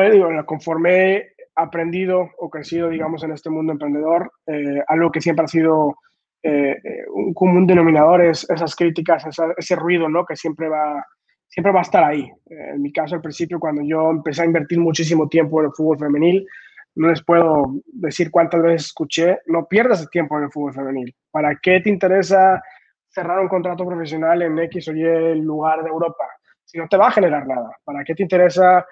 [0.46, 5.48] conforme he aprendido o crecido, digamos, en este mundo emprendedor, eh, algo que siempre ha
[5.48, 5.94] sido
[6.42, 6.76] eh,
[7.12, 9.24] un común denominador es esas críticas,
[9.58, 10.24] ese ruido, ¿no?
[10.24, 11.04] Que siempre va,
[11.50, 12.22] siempre va a estar ahí.
[12.48, 15.72] Eh, en mi caso, al principio, cuando yo empecé a invertir muchísimo tiempo en el
[15.72, 16.46] fútbol femenil,
[16.94, 21.14] no les puedo decir cuántas veces escuché, no pierdas el tiempo en el fútbol femenil.
[21.30, 22.62] ¿Para qué te interesa
[23.08, 26.24] cerrar un contrato profesional en X o Y lugar de Europa?
[26.64, 27.70] Si no te va a generar nada.
[27.84, 28.86] ¿Para qué te interesa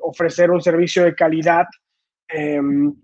[0.00, 1.66] ofrecer un servicio de calidad
[2.28, 2.94] em,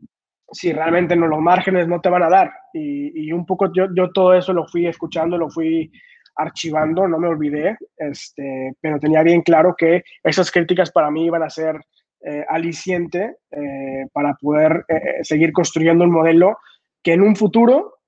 [0.51, 2.51] si realmente no, los márgenes no te van a dar.
[2.73, 5.91] Y, un poco yo todo eso lo fui escuchando, lo fui
[6.37, 11.43] archivando, no me olvidé, este, pero tenía bien claro que esas críticas para mí iban
[11.43, 11.81] a ser
[12.29, 16.59] eh, aliciente eh, para poder eh, seguir construyendo un modelo
[17.03, 17.99] que en un futuro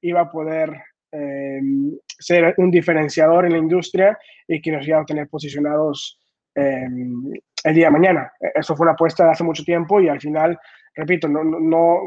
[0.00, 0.70] iba a poder
[2.18, 6.18] ser un diferenciador en la industria y que nos iba a tener posicionados
[6.54, 8.32] el día de mañana.
[8.54, 10.58] Eso fue una apuesta de hace mucho tiempo y al final
[10.94, 12.00] repito, no, no,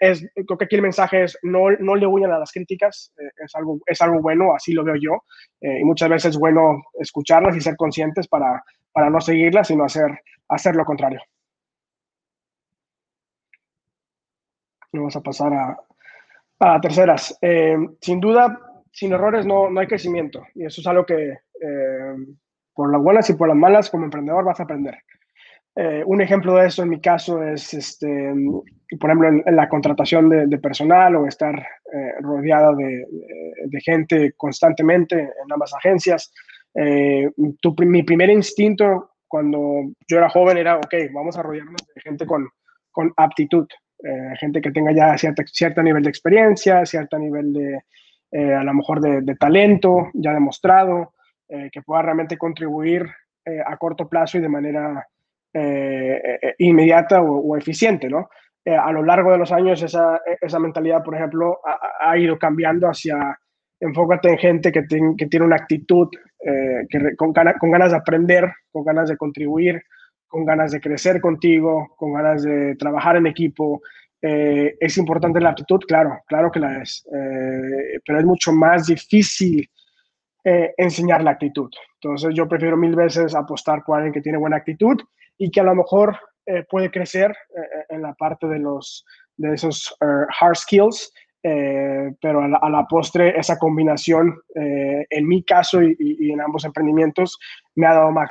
[0.00, 3.30] es, creo que aquí el mensaje es no, no le huyan a las críticas, eh,
[3.44, 5.24] es, algo, es algo bueno, así lo veo yo,
[5.60, 9.84] eh, y muchas veces es bueno escucharlas y ser conscientes para, para no seguirlas, sino
[9.84, 11.20] hacer, hacer lo contrario.
[14.92, 15.52] Vamos a pasar
[16.60, 17.36] a, terceras.
[17.40, 18.58] Eh, sin duda,
[18.92, 21.38] sin errores no, no hay crecimiento, y eso es algo que
[22.74, 24.98] por las buenas y por las malas como emprendedor vas a aprender.
[25.74, 28.34] Eh, un ejemplo de eso en mi caso es, este,
[29.00, 33.06] por ejemplo, en, la contratación de, personal o estar eh, rodeado de,
[33.80, 36.32] gente constantemente en ambas agencias.
[36.74, 37.30] Eh,
[37.78, 39.58] mi primer instinto cuando
[40.06, 42.48] yo era joven era, ok, vamos a rodearnos de gente con,
[42.90, 43.66] con aptitud,
[44.38, 49.00] gente que tenga ya cierta, cierto nivel de experiencia, cierto nivel de, a lo mejor
[49.00, 51.14] de, talento ya demostrado,
[51.48, 53.06] que pueda realmente contribuir
[53.64, 55.06] a corto plazo y de manera
[55.54, 58.30] eh, eh, inmediata o, eficiente, ¿no?
[58.64, 61.60] Eh, a lo largo de los años esa, esa mentalidad, por ejemplo,
[62.00, 63.38] ha, ido cambiando hacia
[63.78, 64.86] enfócate en gente que,
[65.18, 66.08] que tiene una actitud
[66.88, 69.82] que, con, con, ganas de aprender, con ganas de contribuir,
[70.26, 73.82] con ganas de crecer contigo, con ganas de trabajar en equipo.
[74.22, 75.80] ¿Es importante la actitud?
[75.86, 79.68] Claro, claro que la es, pero es mucho más difícil
[80.44, 81.70] enseñar la actitud.
[82.00, 84.96] Entonces yo prefiero mil veces apostar por alguien que tiene buena actitud
[85.38, 86.16] y que a lo mejor
[86.46, 89.04] eh, puede crecer eh, eh, en la parte de, los,
[89.36, 91.12] de esos hard skills,
[92.20, 97.36] pero a la, postre esa combinación, en mi caso y, en ambos emprendimientos,
[97.74, 98.28] me ha dado más,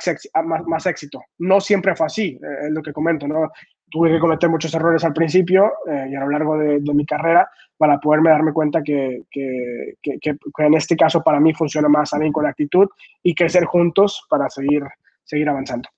[0.66, 1.20] más, éxito.
[1.38, 3.50] No siempre fue así, es lo que comento, ¿no?
[3.90, 8.00] Tuve que cometer muchos errores al principio y a lo largo de, mi carrera para
[8.00, 12.18] poderme darme cuenta que, que, que, que, en este caso para mí funciona más a
[12.18, 12.88] mí con actitud
[13.22, 14.84] y crecer juntos para seguir,
[15.22, 15.90] seguir avanzando.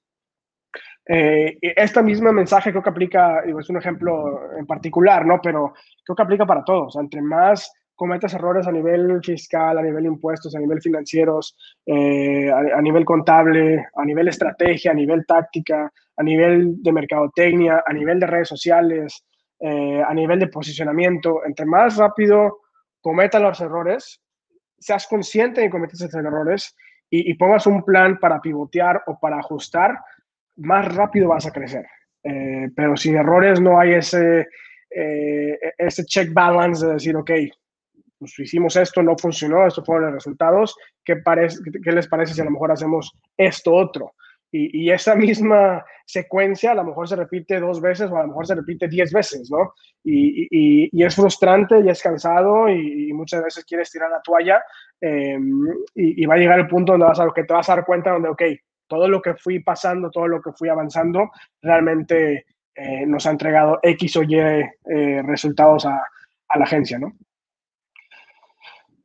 [1.07, 5.40] Eh, esta misma mensaje creo que aplica, es un ejemplo en particular, ¿no?
[5.43, 6.97] Pero creo que aplica para todos.
[6.97, 12.81] entre más cometas errores a nivel fiscal, a nivel impuestos, a nivel financieros, eh, a,
[12.81, 18.27] nivel contable, a nivel estrategia, a nivel táctica, a nivel de mercadotecnia, a nivel de
[18.27, 19.25] redes sociales,
[19.61, 22.62] eh, a nivel de posicionamiento, entre más rápido
[23.01, 24.21] cometas los errores,
[24.79, 26.75] seas consciente de que cometes esos errores
[27.17, 29.97] y pongas un plan para pivotear o para ajustar,
[30.57, 31.87] más rápido vas a crecer.
[32.23, 34.49] Eh, pero sin errores no hay ese,
[34.90, 37.31] eh, ese check balance de decir, ok,
[38.19, 41.21] pues hicimos esto, no funcionó, estos fueron los resultados, ¿qué,
[41.83, 44.14] qué les parece si a lo mejor hacemos esto otro?
[44.57, 48.47] Y, esa misma secuencia a lo mejor se repite dos veces o a lo mejor
[48.47, 49.75] se repite diez veces, ¿no?
[50.05, 54.62] Y, y es frustrante y es cansado y, muchas veces quieres tirar la toalla
[55.01, 55.37] eh,
[55.97, 58.12] y, va a llegar el punto donde vas a, que te vas a dar cuenta
[58.12, 58.43] donde, ok,
[58.94, 61.30] todo lo que fui pasando, todo lo que fui avanzando,
[61.61, 66.00] realmente eh, nos ha entregado X o Y eh, resultados a,
[66.57, 67.12] la agencia, ¿no?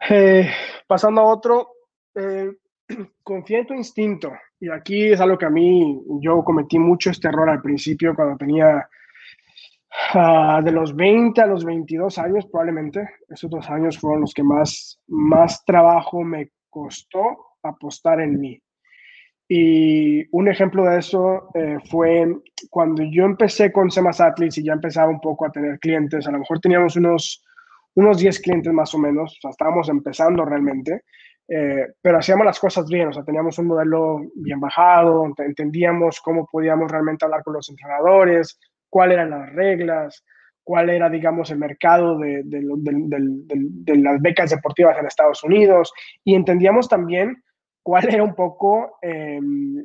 [0.07, 0.47] Eh,
[0.85, 1.69] pasando a otro,
[3.23, 4.31] confía en tu instinto.
[4.59, 8.37] Y aquí es algo que a mí, yo cometí mucho este error al principio cuando
[8.37, 8.87] tenía
[10.13, 13.09] ah, de los 20 a los 22 años probablemente.
[13.27, 18.61] Esos dos años fueron los que más, más trabajo me costó apostar en mí.
[19.51, 22.35] Y un ejemplo de eso eh, fue
[22.69, 26.31] cuando yo empecé con Semas Atlas y ya empezaba un poco a tener clientes, a
[26.31, 27.43] lo mejor teníamos unos,
[27.95, 31.01] unos 10 clientes más o menos, estábamos empezando realmente,
[31.47, 36.47] eh, pero hacíamos las cosas bien, o sea, teníamos un modelo bien bajado, entendíamos cómo
[36.51, 40.23] podíamos realmente hablar con los entrenadores, cuáles eran las reglas,
[40.63, 45.91] cuál era, digamos, el mercado de, de, de las becas deportivas en Estados Unidos.
[46.23, 47.41] Y entendíamos también
[47.83, 49.83] cuál era un poco em,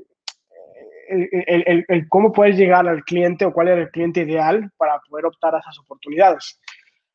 [1.08, 5.54] el, cómo puedes llegar al cliente o cuál era el cliente ideal para poder optar
[5.54, 6.60] a esas oportunidades.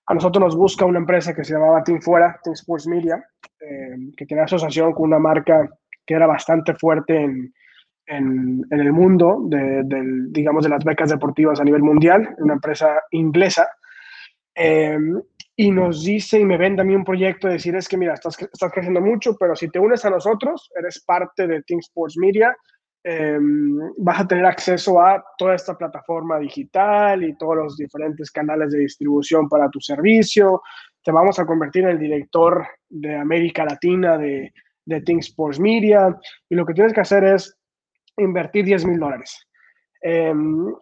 [0.06, 3.24] A nosotros nos busca una empresa que se llamaba Team Fuera, Team Sports Media,
[3.60, 5.70] em, que tenía asociación con una marca
[6.06, 7.54] que era bastante fuerte en,
[8.10, 9.84] en, el mundo, de,
[10.30, 13.70] digamos, de las becas deportivas a nivel mundial, una empresa inglesa.
[14.56, 15.22] Em,
[15.60, 18.13] y nos dice y me vende a mí un proyecto de decir, es que mira,
[18.13, 22.17] estás, estás creciendo mucho, pero si te unes a nosotros, eres parte de Team Sports
[22.17, 22.56] Media,
[23.04, 28.72] em, vas a tener acceso a toda esta plataforma digital y todos los diferentes canales
[28.72, 30.62] de distribución para tu servicio.
[31.04, 34.54] Te vamos a convertir en el director de América Latina de,
[34.86, 36.17] de Think Sports Media
[36.48, 37.54] y lo que tienes que hacer es
[38.15, 39.45] invertir 10 mil dólares.
[40.02, 40.74] Em,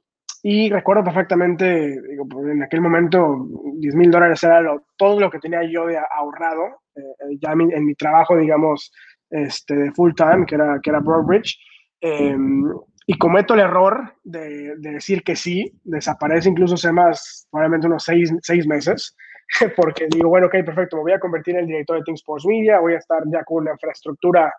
[0.44, 4.62] y recuerdo perfectamente, pues, en aquel momento, 10 mil dólares era
[4.96, 8.92] todo lo que tenía yo de ahorrado, eh, eh, ya en mi, trabajo, digamos,
[9.30, 11.58] este, de full time, que era, que era Broadbridge.
[12.00, 12.64] Em,
[13.10, 18.32] y cometo el error de, decir que sí, desaparece incluso hace más, probablemente unos seis,
[18.42, 19.16] seis meses,
[19.78, 22.46] porque digo, bueno, ok, perfecto, me voy a convertir en el director de Think Sports
[22.46, 24.54] Media, voy a estar ya con una infraestructura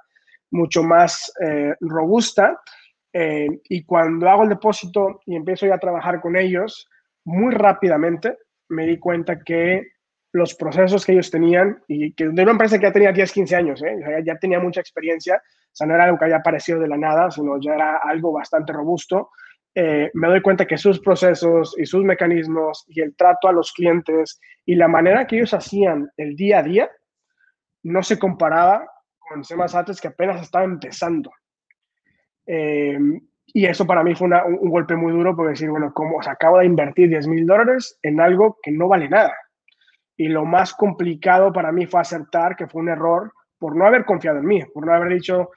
[0.51, 2.59] mucho más eh, robusta
[3.13, 6.89] eh, y cuando hago el depósito y empiezo ya a trabajar con ellos,
[7.25, 8.37] muy rápidamente
[8.69, 9.83] me di cuenta que
[10.33, 13.57] los procesos que ellos tenían, y que de una empresa que ya tenía 10, 15
[13.57, 13.97] años, ¿eh?
[14.25, 17.31] ya tenía mucha experiencia, o sea, no era algo que haya aparecido de la nada,
[17.31, 19.31] sino ya era algo bastante robusto,
[19.75, 23.73] eh, me doy cuenta que sus procesos y sus mecanismos y el trato a los
[23.73, 26.91] clientes y la manera que ellos hacían el día a día
[27.85, 31.31] no se comparaba con Semas Ates que apenas estaba empezando.
[32.51, 32.99] Eh,
[33.53, 36.59] y eso para mí fue un, golpe muy duro porque decir, bueno, ¿cómo se acabo
[36.59, 39.35] de invertir 10 mil dólares en algo que no vale nada?
[40.17, 44.05] Y lo más complicado para mí fue aceptar que fue un error por no haber
[44.05, 45.51] confiado en mí, por no haber dicho,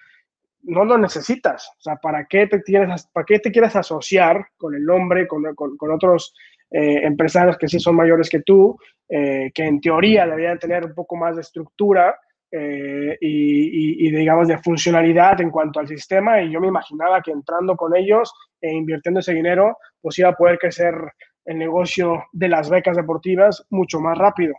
[0.64, 1.70] no lo necesitas.
[1.80, 5.44] O sea, ¿para qué te, tienes, para qué te quieres asociar con el nombre, con,
[5.56, 6.34] con, otros
[6.70, 8.78] eh, empresarios que sí son mayores que tú,
[9.10, 12.18] eh, que en teoría deberían tener un poco más de estructura?
[12.54, 17.78] Eh, y, digamos de funcionalidad en cuanto al sistema y yo me imaginaba que entrando
[17.78, 20.94] con ellos e invirtiendo ese dinero pues iba a poder crecer
[21.46, 24.54] el negocio de las becas deportivas mucho más rápido.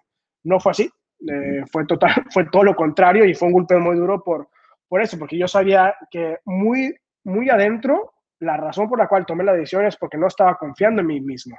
[0.45, 0.91] No fue así,
[1.29, 4.49] eh, fue, total, fue todo lo contrario y fue un golpe muy duro por,
[4.89, 9.45] por eso, porque yo sabía que muy, muy adentro la razón por la cual tomé
[9.45, 11.57] la decisión es porque no estaba confiando en mí mismo.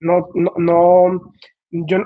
[0.00, 1.32] No, no, no
[1.74, 1.98] yo,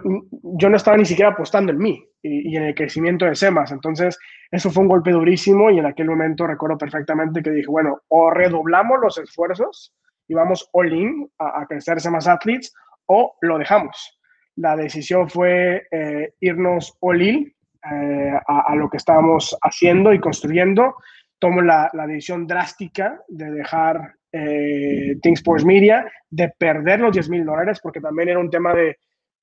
[0.43, 3.71] yo no estaba ni siquiera apostando en mí y, en el crecimiento de SEMAS.
[3.73, 4.19] Entonces,
[4.51, 8.31] eso fue un golpe durísimo y en aquel momento recuerdo perfectamente que dije, bueno, o
[8.31, 9.95] redoblamos los esfuerzos
[10.27, 12.73] y vamos all in a, crecer SEMAS Athletes
[13.07, 14.19] o lo dejamos.
[14.57, 17.55] La decisión fue eh, irnos all in
[17.93, 20.97] eh, a, lo que estábamos haciendo y construyendo.
[21.39, 27.31] Tomo la, la decisión drástica de dejar eh, Think Sports Media, de perder los 10
[27.31, 28.99] mil dólares, porque también era un tema de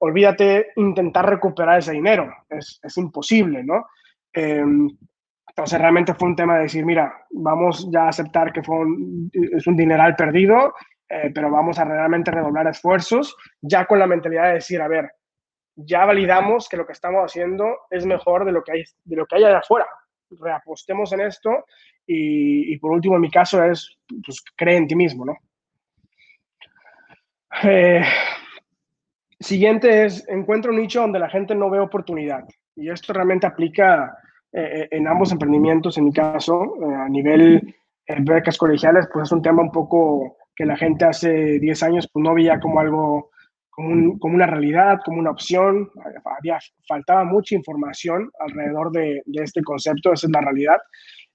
[0.05, 3.85] olvídate intentar recuperar ese dinero, es, es imposible, ¿no?
[4.33, 4.87] Em,
[5.47, 9.29] entonces realmente fue un tema de decir, mira, vamos ya a aceptar que fue un,
[9.33, 10.73] es un dineral perdido,
[11.07, 15.11] eh, pero vamos a realmente redoblar esfuerzos, ya con la mentalidad de decir, a ver,
[15.75, 19.25] ya validamos que lo que estamos haciendo es mejor de lo que hay, de lo
[19.25, 19.85] que hay allá afuera.
[20.29, 21.65] Reapostemos en esto
[22.05, 25.37] y, y por último, en mi caso es, pues, cree en ti mismo, ¿no?
[27.63, 28.01] Eh,
[29.45, 32.43] Siguiente es, encuentro un nicho donde la gente no ve oportunidad.
[32.75, 34.17] Y esto realmente aplica
[34.51, 37.75] eh, eh, en ambos emprendimientos, en mi caso, eh, a nivel
[38.21, 42.23] becas colegiales, pues es un tema un poco que la gente hace 10 años pues
[42.23, 43.29] no veía como algo,
[43.69, 45.91] como, como una realidad, como una opción.
[46.39, 50.77] Había, faltaba mucha información alrededor de, de este concepto, esa es la realidad.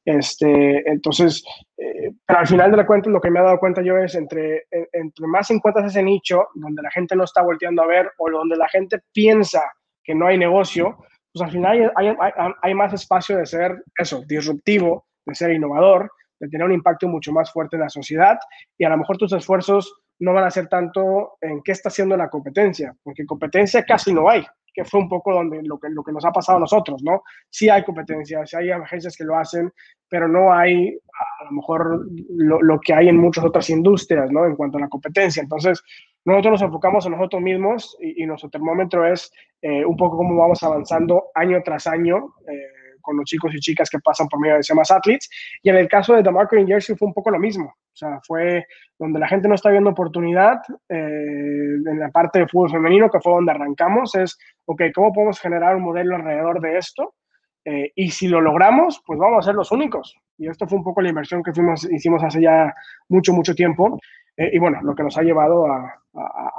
[0.04, 1.44] Este, entonces,
[1.76, 4.14] eh, pero al final de la cuenta, lo que me he dado cuenta yo es
[4.14, 8.30] entre, entre más encuentras ese nicho donde la gente no está volteando a ver o
[8.30, 9.62] donde la gente piensa
[10.02, 10.96] que no hay negocio,
[11.32, 12.16] pues al final hay,
[12.62, 16.10] hay, más espacio de ser eso, disruptivo, de ser innovador,
[16.40, 18.38] de tener un impacto mucho más fuerte en la sociedad
[18.78, 22.16] y a lo mejor tus esfuerzos no van a ser tanto en qué está haciendo
[22.16, 26.02] la competencia, porque competencia casi no hay que fue un poco donde lo que, lo
[26.02, 27.22] que nos ha pasado a nosotros, ¿no?
[27.48, 29.72] Sí hay competencia, sí hay agencias que lo hacen,
[30.08, 30.98] pero no hay
[31.40, 34.46] a lo mejor lo, lo, que hay en muchas otras industrias, ¿no?
[34.46, 35.42] En cuanto a la competencia.
[35.42, 35.82] Entonces,
[36.24, 40.62] nosotros nos enfocamos en nosotros mismos y, nuestro termómetro es eh, un poco cómo vamos
[40.62, 42.34] avanzando año tras año.
[42.48, 45.28] Eh, con los chicos y chicas que pasan por medio de SEMAS Athletes.
[45.62, 47.74] Y en el caso de The Marketing Jersey fue un poco lo mismo.
[48.00, 48.66] Sea, fue
[48.98, 53.20] donde la gente no está viendo oportunidad eh, en la parte de fútbol femenino, que
[53.20, 57.14] fue donde arrancamos, es, ok, ¿cómo podemos generar un modelo alrededor de esto?
[57.62, 60.16] Eh, y si lo logramos, pues vamos a ser los únicos.
[60.38, 62.74] Y esto fue un poco la inversión que fuimos, hicimos hace ya
[63.10, 64.00] mucho, mucho tiempo.
[64.38, 65.96] Eh, y bueno, lo que nos ha llevado a,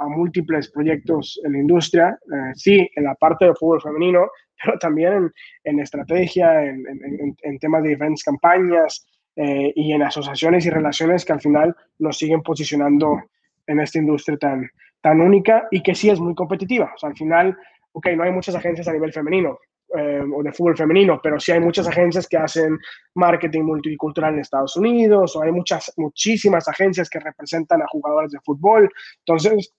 [0.08, 2.18] múltiples proyectos en la industria,
[2.54, 4.28] sí, en la parte de fútbol femenino,
[4.64, 5.30] pero también
[5.64, 9.06] en, estrategia, en, en, en, temas de diferentes campañas
[9.36, 13.22] eh, y en asociaciones y relaciones que al final nos siguen posicionando
[13.66, 14.70] en esta industria tan,
[15.00, 16.92] tan única y que sí es muy competitiva.
[16.94, 17.56] O sea, al final,
[17.92, 19.58] ok, no hay muchas agencias a nivel femenino.
[19.94, 22.78] eh, o de fútbol femenino, pero sí hay muchas agencias que hacen
[23.14, 28.38] marketing multicultural en Estados Unidos, o hay muchas, muchísimas agencias que representan a jugadores de
[28.40, 28.90] fútbol.
[29.26, 29.74] Entonces,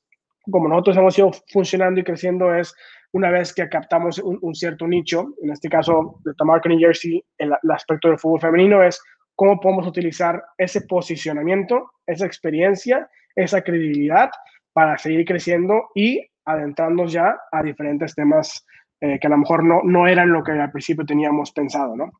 [0.51, 2.75] como nosotros hemos ido funcionando y creciendo, es
[3.13, 6.33] una vez que captamos un, cierto nicho, en este caso de
[6.65, 9.01] New Jersey, el, el aspecto del fútbol femenino es
[9.35, 14.29] cómo podemos utilizar ese posicionamiento, esa experiencia, esa credibilidad
[14.73, 18.65] para seguir creciendo y adentrarnos ya a diferentes temas
[18.99, 22.11] eh, que a lo mejor no, no eran lo que al principio teníamos pensado, ¿no?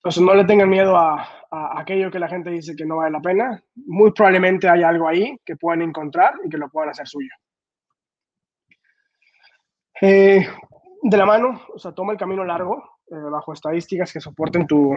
[0.00, 1.28] Entonces no le tengan miedo a,
[1.78, 3.62] aquello que la gente dice que no vale la pena.
[3.74, 7.28] Muy probablemente hay algo ahí que puedan encontrar y que lo puedan hacer suyo.
[10.00, 10.46] Eh,
[11.02, 14.96] de la mano, o sea, toma el camino largo eh, bajo estadísticas que soporten tu,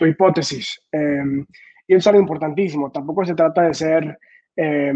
[0.00, 0.82] tu hipótesis.
[0.90, 2.90] y eso es algo importantísimo.
[2.90, 4.18] Tampoco se trata de ser
[4.56, 4.92] eh,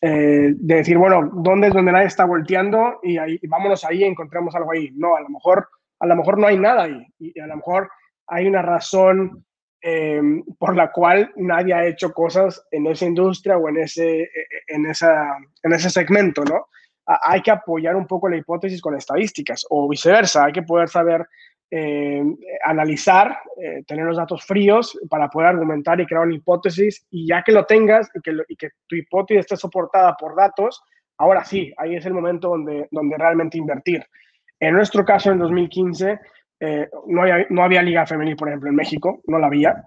[0.00, 2.98] de decir, bueno, ¿dónde es donde nadie está volteando?
[3.04, 4.90] Y, ahí, vámonos ahí y encontremos algo ahí.
[4.96, 5.68] No, a lo mejor,
[6.00, 7.06] a lo mejor no hay nada ahí.
[7.20, 7.88] Y, a lo mejor
[8.26, 9.44] hay una razón
[9.80, 14.28] em, por la cual nadie ha hecho cosas en esa industria o en ese,
[14.66, 16.66] en esa, en ese segmento, ¿no?
[17.04, 20.44] hay que apoyar un poco la hipótesis con estadísticas o viceversa.
[20.44, 21.26] Hay que poder saber
[21.74, 22.22] eh,
[22.66, 27.42] analizar, eh, tener los datos fríos para poder argumentar y crear una hipótesis y ya
[27.42, 30.82] que lo tengas y que, tu hipótesis esté soportada por datos,
[31.16, 34.04] ahora sí, ahí es el momento donde, donde realmente invertir.
[34.60, 36.20] En nuestro caso, en 2015,
[36.60, 39.82] eh, no, había, no había liga femenil, por ejemplo, en México, no la había,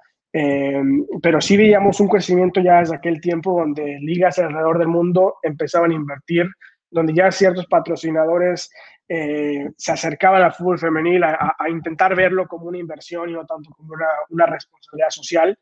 [1.21, 5.91] pero sí veíamos un crecimiento ya desde aquel tiempo donde ligas alrededor del mundo empezaban
[5.91, 6.47] a invertir,
[6.89, 8.71] donde ya ciertos patrocinadores
[9.08, 13.70] eh, se acercaban al fútbol femenil a, intentar verlo como una inversión y no tanto
[13.72, 13.93] como
[14.30, 15.58] una, responsabilidad social.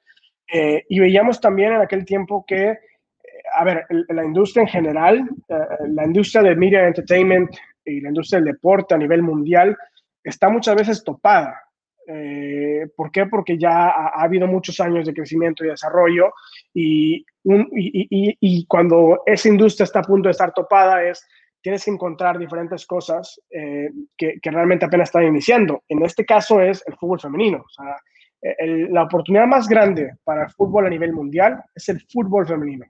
[0.51, 2.79] Eh, y veíamos también en aquel tiempo que, eh,
[3.53, 8.53] a ver, la industria en general, la industria de media entertainment y la industria del
[8.53, 9.77] deporte a nivel mundial
[10.23, 11.59] está muchas veces topada.
[12.95, 13.25] ¿Por qué?
[13.27, 16.33] Porque ya ha, habido muchos años de crecimiento y desarrollo
[16.73, 21.25] y, y, cuando esa industria está a punto de estar topada es
[21.63, 25.81] tienes que encontrar diferentes cosas eh, que, realmente apenas están iniciando.
[25.87, 27.59] En este caso es el fútbol femenino.
[27.65, 27.95] O sea,
[28.89, 32.85] la oportunidad más grande para el fútbol a nivel mundial es el fútbol femenino.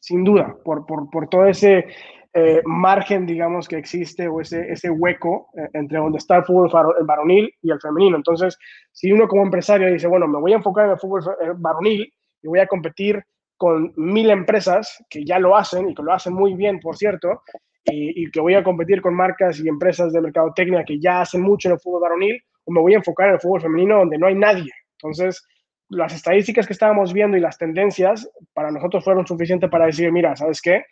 [0.00, 1.86] Sin duda, por, por, todo ese
[2.32, 6.70] eh, margen, digamos, que existe o ese, ese hueco eh, entre donde está el fútbol
[7.04, 8.16] varonil y el femenino.
[8.16, 8.58] Entonces,
[8.90, 11.22] si uno como empresario dice, bueno, me voy a enfocar en el fútbol
[11.58, 13.22] varonil y voy a competir
[13.58, 17.42] con mil empresas que ya lo hacen y que lo hacen muy bien, por cierto,
[17.84, 21.68] y, que voy a competir con marcas y empresas de mercadotecnia que ya hacen mucho
[21.68, 24.26] en el fútbol varonil, o me voy a enfocar en el fútbol femenino donde no
[24.26, 24.70] hay nadie.
[25.00, 25.44] Entonces,
[25.88, 30.36] las estadísticas que estábamos viendo y las tendencias para nosotros fueron suficientes para decir, mira,
[30.36, 30.84] ¿sabes qué?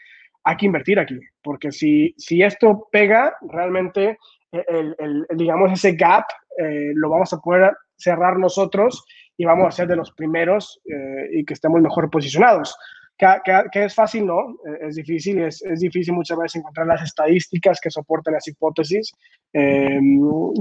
[0.45, 4.19] Hay que invertir aquí, porque si, si esto pega, realmente,
[4.51, 6.25] el, el, digamos, ese gap
[6.59, 9.05] eh, lo vamos a poder cerrar nosotros
[9.37, 12.77] y vamos a ser de los primeros eh, y que estemos mejor posicionados
[13.21, 14.57] que, es fácil, ¿no?
[14.67, 19.13] Eh, es difícil, es, es, difícil muchas veces encontrar las estadísticas que soporten las hipótesis.
[19.53, 20.01] Eh,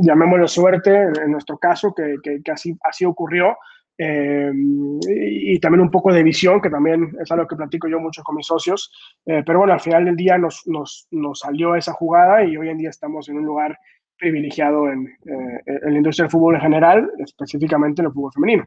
[0.01, 0.93] llamémoslo suerte,
[1.23, 3.55] en nuestro caso, que, que, así, así ocurrió.
[3.97, 8.23] Eh, y, también un poco de visión, que también es algo que platico yo mucho
[8.23, 8.91] con mis socios.
[9.25, 12.69] Eh, pero bueno, al final del día nos, nos, nos, salió esa jugada y hoy
[12.69, 13.77] en día estamos en un lugar
[14.17, 18.65] privilegiado en, en la industria del fútbol en general, específicamente en el fútbol femenino.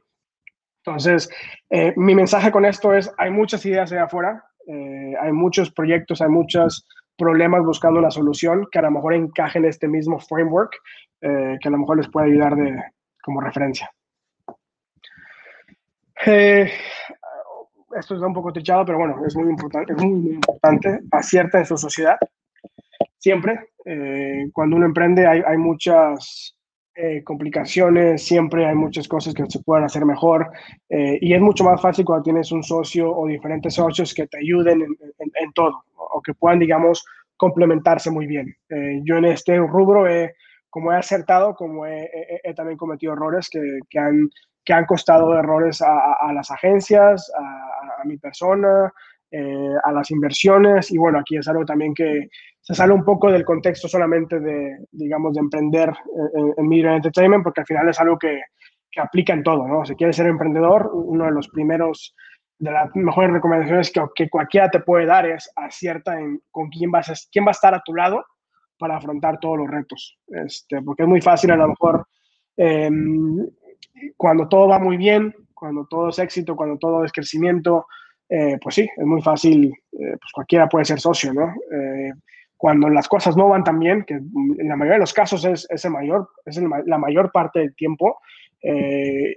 [0.84, 1.30] Entonces,
[1.70, 6.20] eh, mi mensaje con esto es, hay muchas ideas allá afuera, eh, hay muchos proyectos,
[6.20, 10.72] hay muchos problemas buscando una solución que a lo mejor encajen en este mismo framework,
[11.20, 12.82] eh, que a lo mejor les puede ayudar de,
[13.22, 13.88] como referencia.
[16.16, 20.98] esto está un poco trichado, pero bueno, es muy importante, es muy, muy importante.
[21.12, 22.16] Acierta en su sociedad,
[23.18, 23.68] siempre.
[24.52, 26.56] cuando uno emprende hay, hay muchas
[26.94, 30.50] eh, complicaciones, siempre hay muchas cosas que se pueden hacer mejor
[30.90, 34.36] eh, y es mucho más fácil cuando tienes un socio o diferentes socios que te
[34.36, 37.02] ayuden en, todo o que puedan, digamos,
[37.38, 38.54] complementarse muy bien.
[38.68, 40.34] Eh, yo en este rubro, he,
[40.68, 42.10] como he acertado, como he,
[42.54, 44.28] también cometido errores que, que, han,
[44.62, 48.92] que han costado errores a, las agencias, a, a mi persona,
[49.82, 52.28] a las inversiones y bueno, aquí es algo también que
[52.60, 55.92] se sale un poco del contexto solamente de, digamos, de emprender
[56.34, 58.40] en, en Media Entertainment, porque al final es algo que,
[58.90, 59.84] que, aplica en todo, ¿no?
[59.84, 62.14] Si quieres ser emprendedor, uno de los primeros,
[62.58, 66.92] de las mejores recomendaciones que, que cualquiera te puede dar es acierta en con quién,
[66.92, 68.24] vas a, quién va a estar a tu lado
[68.78, 72.06] para afrontar todos los retos, este, porque es muy fácil a lo mejor
[72.56, 73.46] em,
[74.16, 77.86] cuando todo va muy bien, cuando todo es éxito, cuando todo es crecimiento,
[78.32, 81.54] eh, pues sí, es muy fácil, eh, pues cualquiera puede ser socio, ¿no?
[81.70, 82.12] Eh,
[82.56, 85.66] cuando las cosas no van tan bien, que en la mayoría de los casos es,
[85.68, 86.56] es, mayor, es
[86.86, 88.20] la mayor parte del tiempo,
[88.62, 89.34] eh,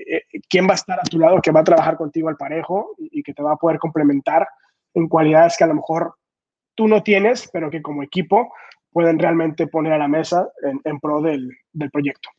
[0.47, 3.21] quién va a estar a tu lado, que va a trabajar contigo al parejo y,
[3.23, 4.47] que te va a poder complementar
[4.93, 6.13] en cualidades que a lo mejor
[6.75, 8.53] tú no tienes, pero que como equipo
[8.91, 10.47] pueden realmente poner a la mesa
[10.83, 12.29] en, pro del, del, proyecto.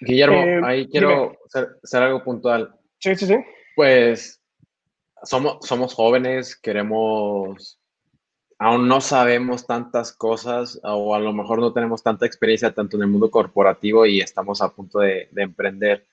[0.00, 2.74] Guillermo, eh, ahí quiero hacer, algo puntual.
[2.98, 3.36] Sí, sí, sí.
[3.76, 4.39] Pues
[5.22, 7.80] somos, somos jóvenes, queremos
[8.60, 13.04] aún no sabemos tantas cosas o a lo mejor no tenemos tanta experiencia tanto en
[13.04, 16.06] el mundo corporativo y estamos a punto de, emprender.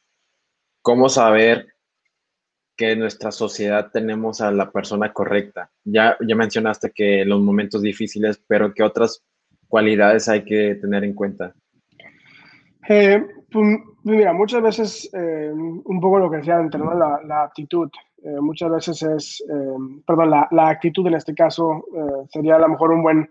[0.82, 1.68] ¿Cómo saber
[2.78, 5.70] que en nuestra sociedad tenemos a la persona correcta?
[5.84, 9.26] Ya, ya mencionaste que los momentos difíciles, pero ¿qué otras
[9.68, 11.54] cualidades hay que tener en cuenta?
[12.88, 17.90] Eh, pues, mira, muchas veces eh, un poco lo que decía antes, la, la actitud.
[18.24, 22.70] Eh, muchas veces es, eh, perdón, la, actitud en este caso eh, sería a lo
[22.70, 23.30] mejor un buen,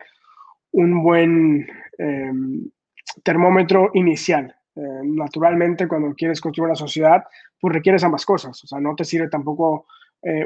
[0.72, 1.66] un buen
[3.22, 4.55] termómetro inicial.
[4.74, 7.24] naturalmente, cuando quieres construir una sociedad,
[7.59, 8.62] pues requieres ambas cosas.
[8.62, 9.87] O sea, no te sirve tampoco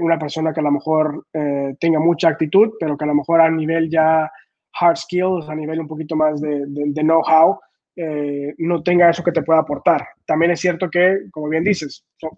[0.00, 1.26] una persona que a lo mejor
[1.80, 4.30] tenga mucha actitud, pero que a lo mejor a nivel ya
[4.80, 7.58] hard skills, a nivel un poquito más de, de know-how,
[8.02, 10.08] eh, no tenga eso que te pueda aportar.
[10.24, 12.30] También es cierto que, como bien dices, son,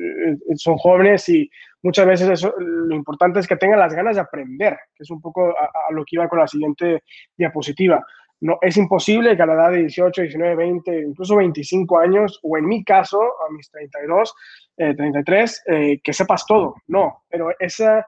[0.00, 1.48] eh, jóvenes y
[1.82, 5.20] muchas veces eso, lo importante es que tengan las ganas de aprender, que es un
[5.20, 7.04] poco a, lo que iba con la siguiente
[7.36, 8.04] diapositiva.
[8.40, 12.58] No, es imposible que a la edad de 18, 19, 20, incluso 25 años, o
[12.58, 14.34] en mi caso, a mis 32,
[14.76, 16.74] 33, eh, que sepas todo.
[16.88, 18.04] No, pero esa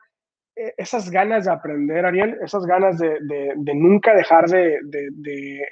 [0.57, 4.79] esas ganas de aprender, Ariel, esas ganas de, nunca dejar de,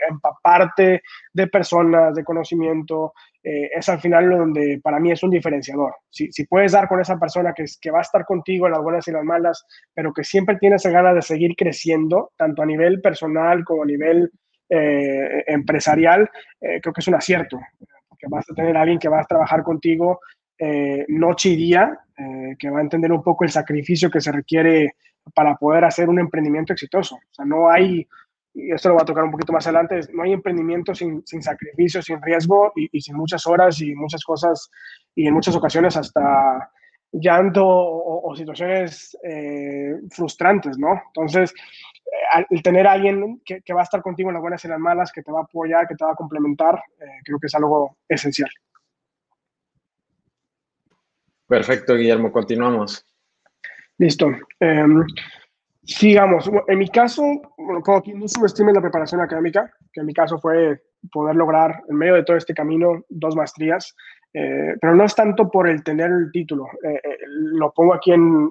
[0.09, 5.95] empaparte de personas, de conocimiento, eh, es al final donde para mí es un diferenciador.
[6.11, 9.13] Si, puedes dar con esa persona que, que va a estar contigo las buenas y
[9.13, 9.65] las malas,
[9.95, 13.87] pero que siempre tiene esa ganas de seguir creciendo, tanto a nivel personal como a
[13.87, 14.31] nivel
[14.69, 16.29] eh, empresarial,
[16.61, 17.59] eh, creo que es un acierto,
[18.09, 20.21] porque vas a tener alguien que va a trabajar contigo
[21.09, 24.95] noche y día, eh, que va a entender un poco el sacrificio que se requiere
[25.35, 27.17] para poder hacer un emprendimiento exitoso.
[27.17, 28.07] O sea, no hay,
[28.55, 31.43] y esto lo voy a tocar un poquito más adelante, no hay emprendimiento sin, sin
[31.43, 34.71] sacrificio, sin riesgo y, sin muchas horas y muchas cosas
[35.15, 36.71] y en muchas ocasiones hasta
[37.11, 41.01] llanto o, situaciones eh, frustrantes, ¿no?
[41.07, 41.55] Entonces,
[42.51, 44.73] el tener a alguien que, que, va a estar contigo en las buenas y en
[44.73, 46.81] las malas, que te va a apoyar, que te va a complementar,
[47.25, 48.51] creo que es algo esencial.
[51.55, 53.07] Perfecto, Guillermo, continuamos.
[53.99, 54.29] Listo.
[54.59, 55.05] Em,
[55.85, 56.51] sigamos.
[56.67, 57.23] En mi caso,
[57.85, 60.83] como que no subestime la preparación académica, que en mi caso fue
[61.13, 63.95] poder lograr en medio de todo este camino dos maestrías,
[64.33, 66.67] eh, pero no es tanto por el tener el título.
[66.83, 68.51] Eh, eh, lo pongo aquí en,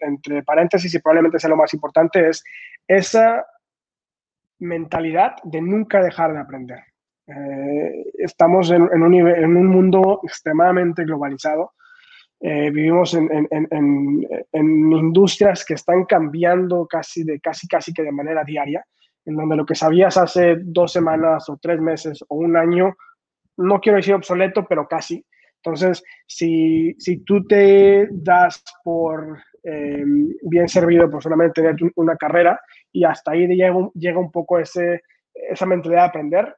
[0.00, 2.44] entre paréntesis y probablemente sea lo más importante, es
[2.86, 3.46] esa
[4.58, 6.80] mentalidad de nunca dejar de aprender.
[8.18, 11.72] estamos en un mundo extremadamente globalizado
[12.46, 18.02] eh, vivimos en, en, en, en, industrias que están cambiando casi, de, casi, casi que
[18.02, 18.84] de manera diaria,
[19.24, 22.96] en donde lo que sabías hace dos semanas o tres meses o un año,
[23.56, 25.24] no quiero decir obsoleto, pero casi.
[25.56, 30.04] Entonces, si, si tú te das por eh,
[30.42, 32.60] bien servido por solamente tener una carrera
[32.92, 35.00] y hasta ahí llega, llega un poco ese,
[35.32, 36.54] esa mentalidad de aprender,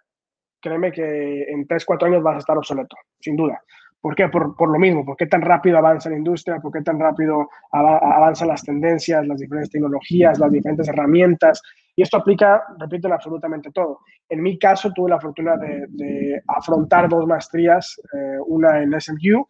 [0.61, 3.63] créeme que en tres, cuatro años vas a estar obsoleto, sin duda.
[4.07, 4.29] ¿Por qué?
[4.29, 6.61] Por, lo mismo, ¿por qué tan rápido avanza la industria?
[6.61, 11.61] ¿Por qué tan rápido avanzan las tendencias, las diferentes tecnologías, las diferentes herramientas?
[11.97, 13.99] Y esto aplica, repito, en absolutamente todo.
[14.29, 19.45] En mi caso, tuve la fortuna de, afrontar dos maestrías, eh, una en SMU,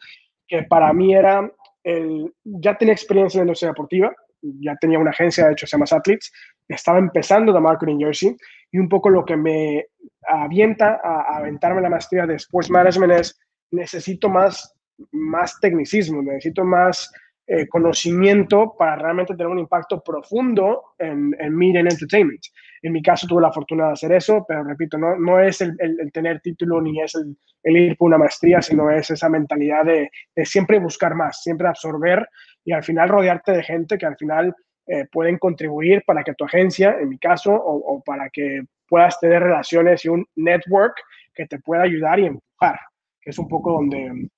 [0.48, 1.52] que para mí era,
[1.84, 5.76] el, ya tenía experiencia en la industria deportiva, ya tenía una agencia, de hecho se
[5.76, 6.32] llama Athletes,
[6.66, 8.34] estaba empezando de marketing jersey
[8.72, 9.84] y un poco lo que me
[10.26, 13.38] avienta a, a aventarme la maestría de Sports Management es
[13.70, 14.74] necesito más,
[15.12, 17.10] más tecnicismo, necesito más
[17.48, 22.42] eh, conocimiento para realmente tener un impacto profundo en, en media entertainment.
[22.82, 25.76] En mi caso tuve la fortuna de hacer eso, pero repito, no, no es el,
[25.78, 29.84] el, tener título ni es el, el, ir por una maestría, sino es esa mentalidad
[29.84, 32.28] de, de, siempre buscar más, siempre absorber
[32.64, 34.52] y al final rodearte de gente que al final
[34.88, 39.20] eh, pueden contribuir para que tu agencia, en mi caso, o, o para que puedas
[39.20, 40.96] tener relaciones y un network
[41.32, 42.80] que te pueda ayudar y empujar
[43.26, 44.28] es un poco donde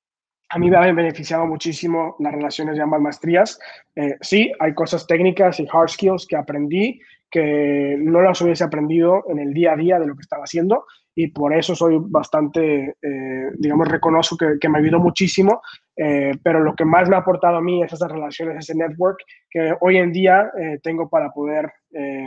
[0.51, 3.59] a mí me han beneficiado muchísimo las relaciones de ambas maestrías.
[3.95, 9.23] Eh, sí, hay cosas técnicas y hard skills que aprendí que no las hubiese aprendido
[9.29, 12.97] en el día a día de lo que estaba haciendo y por eso soy bastante,
[13.03, 15.61] eh, digamos, reconozco que, que, me ayudó muchísimo,
[15.95, 19.19] eh, pero lo que más me ha aportado a mí es esas relaciones, ese network
[19.51, 20.51] que hoy en día
[20.83, 21.71] tengo para poder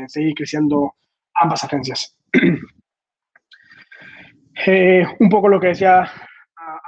[0.08, 0.94] seguir creciendo
[1.34, 2.16] ambas agencias.
[5.20, 6.12] un poco lo que decía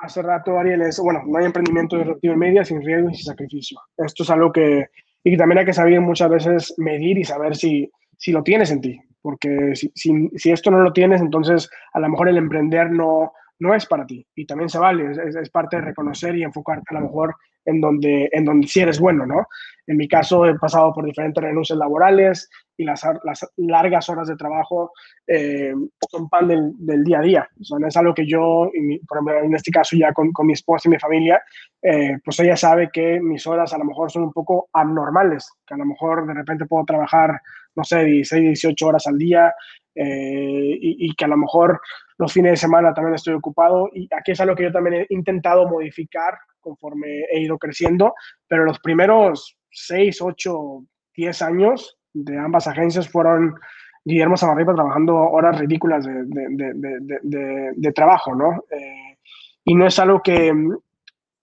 [0.01, 3.25] hace rato Ariel es, bueno, no hay emprendimiento disruptivo en media sin riesgo y sin
[3.25, 3.79] sacrificio.
[3.97, 4.87] Esto es algo que,
[5.23, 8.71] y que también hay que saber muchas veces medir y saber si, si lo tienes
[8.71, 12.37] en ti, porque si, si, si, esto no lo tienes, entonces a lo mejor el
[12.37, 16.35] emprender no, no es para ti y también se vale, es, es, parte de reconocer
[16.35, 17.35] y enfocarte a lo mejor
[17.65, 19.47] en donde, en donde sí eres bueno, ¿no?
[19.85, 24.37] En mi caso he pasado por diferentes renuncias laborales y las, las largas horas de
[24.37, 24.91] trabajo
[25.27, 25.73] eh,
[26.09, 27.49] son pan del, del, día a día.
[27.59, 28.71] O sea, no es algo que yo,
[29.07, 31.41] por ejemplo, en este caso ya con, con mi esposa y mi familia,
[31.81, 35.73] eh, pues ella sabe que mis horas a lo mejor son un poco abnormales, que
[35.73, 37.41] a lo mejor de repente puedo trabajar,
[37.75, 39.53] no sé, 16, 18 horas al día
[39.95, 41.81] eh, y, y que a lo mejor
[42.17, 45.13] los fines de semana también estoy ocupado y aquí es algo que yo también he
[45.13, 48.13] intentado modificar conforme he ido creciendo,
[48.47, 50.83] pero los primeros 6, 8,
[51.15, 53.55] 10 años de ambas agencias fueron
[54.05, 58.63] Guillermo Samarripa trabajando horas ridículas de, de, de, trabajo, ¿no?
[58.69, 59.17] Eh,
[59.65, 60.53] y no es algo que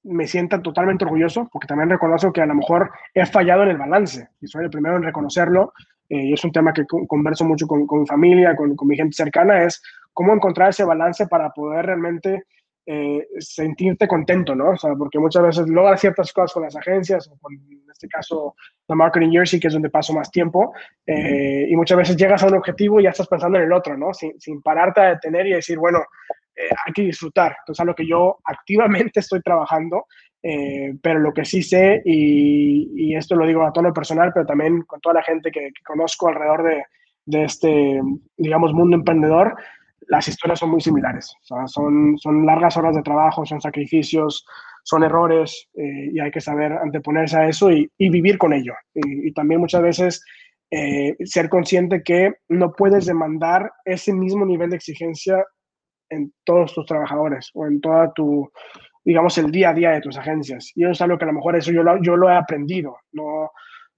[0.03, 3.79] me sienta totalmente orgulloso, porque también reconozco que a lo mejor he fallado en el
[3.79, 5.73] balance, y soy el primero en reconocerlo,
[6.09, 8.97] eh, y es un tema que converso mucho con, con mi familia, con, con, mi
[8.97, 12.45] gente cercana, es cómo encontrar ese balance para poder realmente
[12.93, 14.70] eh, sentirte contento, ¿no?
[14.70, 18.09] O sea, porque muchas veces logras ciertas cosas con las agencias, o con, en este
[18.09, 18.57] caso,
[18.88, 20.72] la Marketing Jersey, que es donde paso más tiempo,
[21.07, 23.97] eh, y muchas veces llegas a un objetivo y ya estás pensando en el otro,
[23.97, 24.12] ¿no?
[24.12, 26.01] Sin, sin pararte a detener y decir, bueno,
[26.57, 27.55] eh, hay que disfrutar.
[27.61, 30.07] Entonces, a lo que yo activamente estoy trabajando,
[30.43, 34.47] eh, pero lo que sí sé, y, y, esto lo digo a tono personal, pero
[34.47, 36.84] también con toda la gente que, que conozco alrededor de,
[37.24, 38.01] de, este,
[38.36, 39.55] digamos, mundo emprendedor,
[40.09, 41.35] las historias son muy similares.
[41.67, 44.45] Son, son largas horas de trabajo, son sacrificios,
[44.83, 48.75] son errores, eh, y hay que saber anteponerse a eso y, y vivir con ello.
[48.95, 50.25] Y, y, también muchas veces
[50.71, 55.45] eh, ser consciente que no puedes demandar ese mismo nivel de exigencia
[56.09, 58.51] en todos tus trabajadores o en toda tu,
[59.05, 60.73] digamos, el día a día de tus agencias.
[60.75, 62.99] Y eso es algo que a lo mejor eso yo lo, yo lo he aprendido.
[63.13, 63.51] No,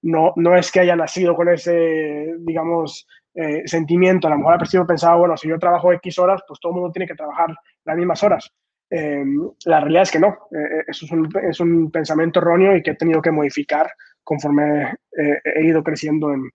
[0.03, 4.27] no, no es que haya nacido con ese, digamos, eh, sentimiento.
[4.27, 6.77] A lo mejor al principio pensaba, bueno, si yo trabajo X horas, pues todo el
[6.77, 7.55] mundo tiene que trabajar
[7.85, 8.53] las mismas horas.
[8.91, 9.25] Eh,
[9.65, 10.29] la realidad es que no.
[10.51, 13.91] Eh, eso es un, es un, pensamiento erróneo y que he tenido que modificar
[14.23, 16.49] conforme he ido creciendo en,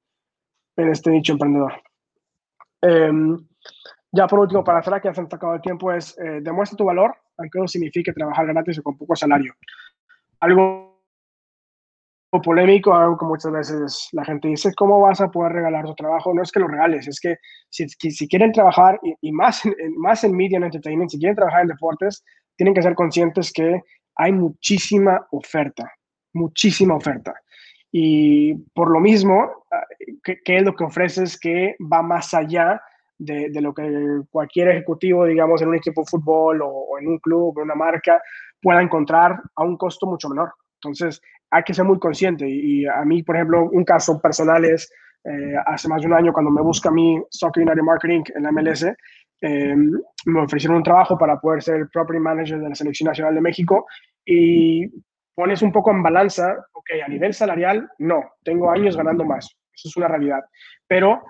[0.77, 1.73] en, este nicho emprendedor.
[4.11, 6.85] ya por último, para cerrar, que ya se han sacado el tiempo, es demuestra tu
[6.85, 9.53] valor, aunque no signifique trabajar gratis o con poco salario.
[10.39, 10.86] Algo
[12.41, 16.33] polémico, algo que muchas veces la gente dice, ¿cómo vas a poder regalar tu trabajo?
[16.33, 17.35] No es que lo regales, es que
[17.69, 21.67] si, quieren trabajar, y, más, en, más en media and entertainment, si quieren trabajar en
[21.67, 22.23] deportes,
[22.55, 23.81] tienen que ser conscientes que
[24.15, 25.91] hay muchísima oferta,
[26.33, 27.33] muchísima oferta.
[27.91, 29.65] Y por lo mismo,
[30.23, 32.81] ¿qué, qué es lo que ofreces que va más allá
[33.17, 37.07] de, de, lo que cualquier ejecutivo, digamos, en un equipo de fútbol o, o en
[37.07, 38.21] un club o en una marca
[38.61, 40.51] pueda encontrar a un costo mucho menor?
[40.81, 42.47] Entonces, hay que ser muy consciente.
[42.47, 44.91] Y, y a mí, por ejemplo, un caso personal es,
[45.23, 48.43] eh, hace más de un año, cuando me busca a mí Soccer United Marketing en
[48.43, 48.85] la MLS,
[49.41, 49.75] eh,
[50.25, 53.41] me ofrecieron un trabajo para poder ser el Property Manager de la Selección Nacional de
[53.41, 53.85] México
[54.25, 54.87] y
[55.35, 59.89] pones un poco en balanza, ok, a nivel salarial, no, tengo años ganando más, eso
[59.89, 60.43] es una realidad,
[60.87, 61.21] pero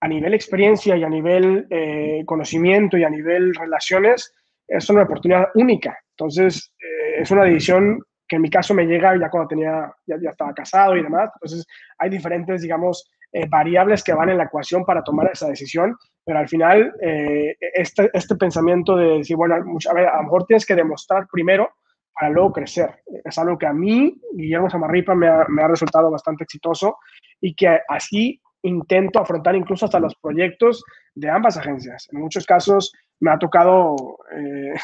[0.00, 4.34] a nivel experiencia y a nivel eh, conocimiento y a nivel relaciones,
[4.66, 5.96] es una oportunidad única.
[6.16, 10.16] Entonces, eh, es una decisión que en mi caso me llega ya cuando tenía, ya,
[10.22, 11.30] ya estaba casado y demás.
[11.34, 11.66] Entonces,
[11.98, 16.38] hay diferentes, digamos, eh, variables que van en la ecuación para tomar esa decisión, pero
[16.38, 21.26] al final, eh, este, este pensamiento de decir, bueno, a, lo mejor tienes que demostrar
[21.32, 21.70] primero
[22.12, 23.02] para luego crecer.
[23.24, 26.98] Es algo que a mí, Guillermo Samarripa, me ha, me ha resultado bastante exitoso
[27.40, 30.84] y que así intento afrontar incluso hasta los proyectos
[31.14, 32.08] de ambas agencias.
[32.12, 34.74] En muchos casos me ha tocado eh,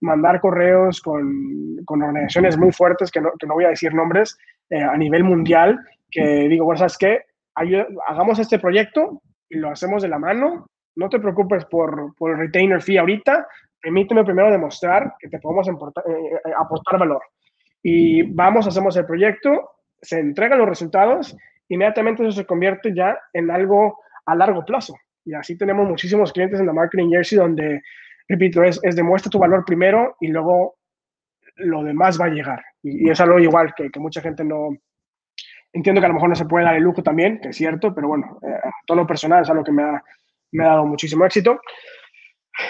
[0.00, 4.36] mandar correos con, con, organizaciones muy fuertes, que no, que no voy a decir nombres,
[4.70, 5.78] eh, a nivel mundial,
[6.10, 7.22] que digo, bueno, ¿sabes qué?
[8.06, 10.66] Hagamos este proyecto y lo hacemos de la mano.
[10.94, 13.46] No te preocupes por, por el retainer fee ahorita.
[13.80, 15.72] Permíteme primero demostrar que te podemos eh,
[16.56, 17.22] aportar valor.
[17.82, 19.70] Y vamos, hacemos el proyecto,
[20.00, 21.36] se entregan los resultados
[21.68, 24.94] inmediatamente eso se convierte ya en algo a largo plazo.
[25.24, 27.82] Y así tenemos muchísimos clientes en la Marketing Jersey donde,
[28.28, 30.76] repito, es, es demuestra tu valor primero y luego
[31.56, 32.62] lo demás va a llegar.
[32.82, 34.70] Y, y es algo igual que, que, mucha gente no...
[35.72, 37.94] Entiendo que a lo mejor no se puede dar el lujo también, que es cierto,
[37.94, 40.02] pero bueno, eh, todo lo personal es algo que me ha,
[40.52, 41.60] me ha dado muchísimo éxito.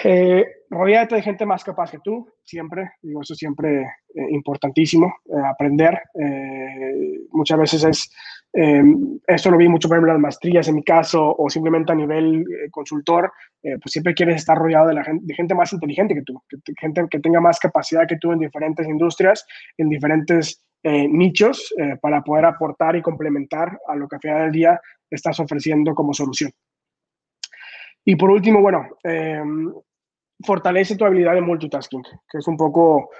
[0.03, 5.15] Eh, rodeate de gente más capaz que tú, siempre, digo, eso es siempre eh, importantísimo,
[5.25, 5.99] eh, aprender.
[6.13, 8.15] Eh, muchas veces es,
[8.51, 11.95] esto lo vi mucho, por ejemplo, en las maestrías en mi caso, o simplemente a
[11.95, 13.31] nivel consultor,
[13.61, 16.41] pues siempre quieres estar rodeado de, gente, más inteligente que tú,
[16.79, 19.45] gente que tenga más capacidad que tú en diferentes industrias,
[19.77, 24.81] en diferentes nichos, para poder aportar y complementar a lo que al final del día
[25.09, 26.51] estás ofreciendo como solución.
[28.05, 28.87] Y por último, bueno,
[30.43, 33.11] fortalece tu habilidad de multitasking, que es un poco,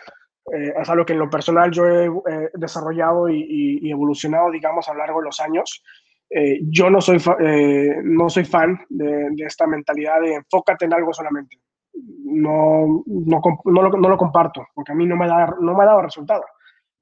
[0.53, 4.93] eh, es algo que en lo personal yo he eh, desarrollado y, evolucionado, digamos, a
[4.93, 5.83] lo largo de los años.
[6.29, 7.17] Eh, yo no soy,
[8.03, 11.57] no soy fan de, esta mentalidad de enfócate en algo solamente.
[11.93, 15.83] No, no, no, lo, no, lo, comparto, porque a mí no me, da, no me
[15.83, 16.43] ha dado resultado.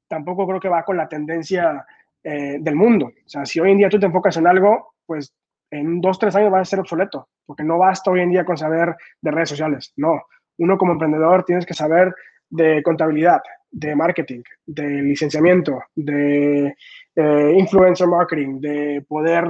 [0.08, 1.86] Tampoco creo que va con la tendencia
[2.24, 3.06] del mundo.
[3.06, 5.34] O sea, si hoy en día tú te enfocas en algo, pues
[5.72, 8.58] en dos, tres años va a ser obsoleto, porque no basta hoy en día con
[8.58, 10.24] saber de redes sociales, no.
[10.58, 12.14] Uno como emprendedor tienes que saber
[12.50, 13.42] de contabilidad,
[13.72, 16.76] de marketing, de licenciamiento, de
[17.16, 19.46] eh, influencer marketing, de poder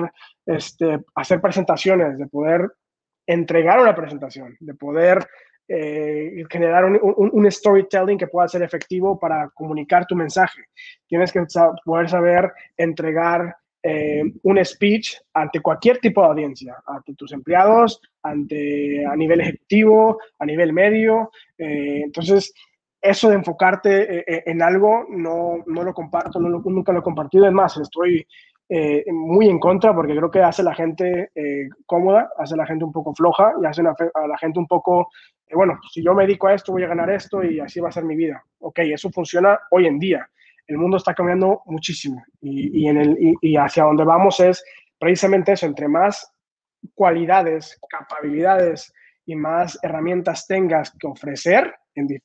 [0.45, 2.69] este, hacer presentaciones, de poder
[3.25, 5.19] entregar una presentación, de poder
[5.67, 10.61] eh, generar un, un, storytelling que pueda ser efectivo para comunicar tu mensaje.
[11.07, 11.43] Tienes que
[11.83, 19.05] poder saber entregar eh, un speech ante cualquier tipo de audiencia, ante tus empleados, ante
[19.05, 21.31] a nivel ejecutivo, a nivel medio.
[21.57, 22.53] Entonces,
[23.01, 27.45] eso de enfocarte eh, en algo no, no lo comparto, nunca lo he compartido.
[27.45, 28.25] Es más, estoy
[29.07, 31.31] muy en contra porque creo que hace a la gente
[31.85, 35.09] cómoda, hace a la gente un poco floja y hace a la gente un poco,
[35.53, 37.93] bueno, si yo me dedico a esto, voy a ganar esto y así va a
[37.93, 38.43] ser mi vida.
[38.59, 40.29] Ok, eso funciona hoy en día
[40.67, 42.89] el mundo está cambiando muchísimo y,
[43.41, 44.63] y, hacia donde vamos es
[44.99, 46.31] precisamente eso, entre más
[46.93, 48.93] cualidades, capacidades
[49.25, 51.73] y más herramientas tengas que ofrecer,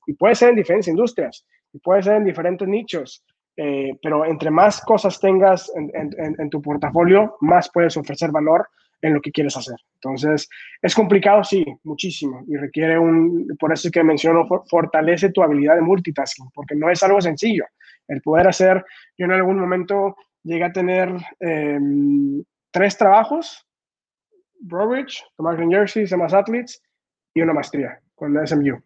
[0.07, 3.25] y puede ser en diferentes industrias, y puede ser en diferentes nichos,
[3.57, 8.69] eh, pero entre más cosas tengas en, tu portafolio, más puedes ofrecer valor
[9.01, 9.77] en lo que quieres hacer.
[9.95, 10.49] Entonces,
[10.81, 15.75] es complicado, sí, muchísimo, y requiere un, por eso es que menciono, fortalece tu habilidad
[15.75, 17.65] de multitasking, porque no es algo sencillo
[18.09, 18.85] el poder hacer,
[19.17, 23.67] yo en algún momento llegué a tener em, tres trabajos,
[24.61, 26.83] Broadridge, Tomás Green Jersey, más Athletes
[27.35, 28.83] y una maestría con la SMU.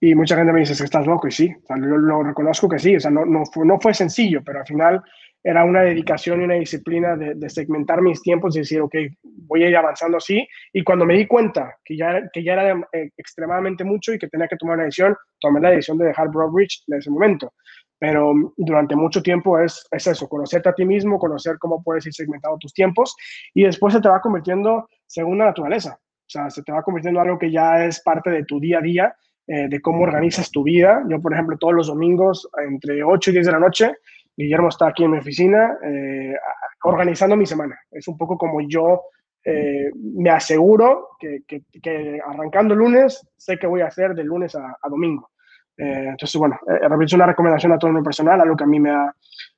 [0.00, 2.96] Y mucha gente me dice que estás loco, y sí, yo lo reconozco que sí,
[2.96, 5.02] o sea, no, no, fue, no fue sencillo, pero al final
[5.42, 9.68] era una dedicación y una disciplina de, segmentar mis tiempos y decir, ok, voy a
[9.68, 10.46] ir avanzando así.
[10.72, 14.28] Y cuando me di cuenta que ya, que ya era eh, extremadamente mucho y que
[14.28, 17.52] tenía que tomar una decisión, tomé la decisión de dejar Broadridge en ese momento
[17.98, 22.14] pero durante mucho tiempo es, es eso, conocerte a ti mismo, conocer cómo puedes ir
[22.14, 23.16] segmentando tus tiempos
[23.54, 25.98] y después se te va convirtiendo según la naturaleza.
[26.00, 28.78] O sea, se te va convirtiendo en algo que ya es parte de tu día
[28.78, 29.16] a día,
[29.48, 31.02] eh, de cómo organizas tu vida.
[31.08, 33.92] Yo, por ejemplo, todos los domingos, entre 8 y 10 de la noche,
[34.38, 36.36] Guillermo está aquí en mi oficina eh,
[36.84, 37.76] organizando mi semana.
[37.90, 39.02] Es un poco como yo
[39.44, 44.88] eh, me aseguro que, que, arrancando lunes, sé qué voy a hacer de lunes a
[44.88, 45.30] domingo.
[45.76, 48.90] Eh, entonces, bueno, repito, una recomendación a todo el personal, algo que a mí me
[48.90, 49.12] ha,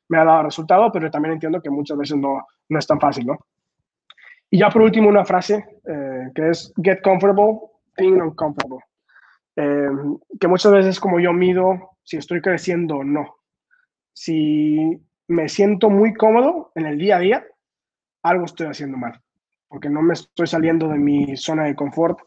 [0.08, 3.26] me ha dado resultado, pero también entiendo que muchas veces no, no es tan fácil,
[3.26, 3.38] ¿no?
[4.50, 5.64] Y ya por último, una frase
[6.34, 7.60] que es get comfortable
[7.96, 8.80] being uncomfortable.
[9.56, 13.36] Que muchas veces como yo mido si estoy creciendo o no.
[14.12, 17.46] Si me siento muy cómodo en el día a día,
[18.22, 19.20] algo estoy haciendo mal,
[19.68, 22.18] porque no me estoy saliendo de mi zona de confort,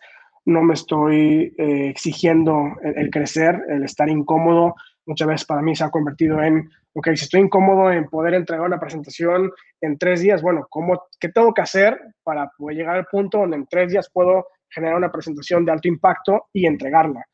[0.45, 4.75] no me estoy eh, exigiendo el, crecer, el estar incómodo.
[5.05, 8.65] Muchas veces para mí se ha convertido en, ok, si estoy incómodo en poder entregar
[8.65, 9.51] una presentación
[9.81, 13.57] en tres días, bueno, ¿cómo, ¿qué tengo que hacer para poder llegar al punto donde
[13.57, 17.25] en tres días puedo generar una presentación de alto impacto y entregarla?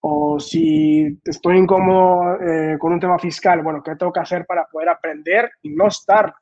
[0.00, 4.66] O si estoy incómodo eh, con un tema fiscal, bueno, ¿qué tengo que hacer para
[4.66, 6.32] poder aprender y no estar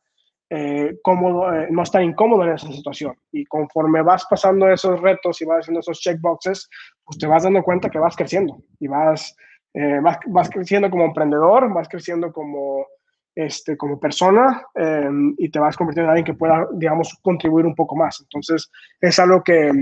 [0.50, 3.16] eh, cómodo, eh, no estar incómodo en esa situación.
[3.32, 6.68] Y conforme vas pasando esos retos y vas haciendo esos checkboxes,
[7.04, 9.34] pues te vas dando cuenta que vas creciendo y vas,
[9.72, 12.86] eh, vas, vas, creciendo como emprendedor, vas creciendo como,
[13.34, 17.74] este, como persona em, y te vas convirtiendo en alguien que pueda, digamos, contribuir un
[17.74, 18.20] poco más.
[18.20, 19.72] Entonces, es algo que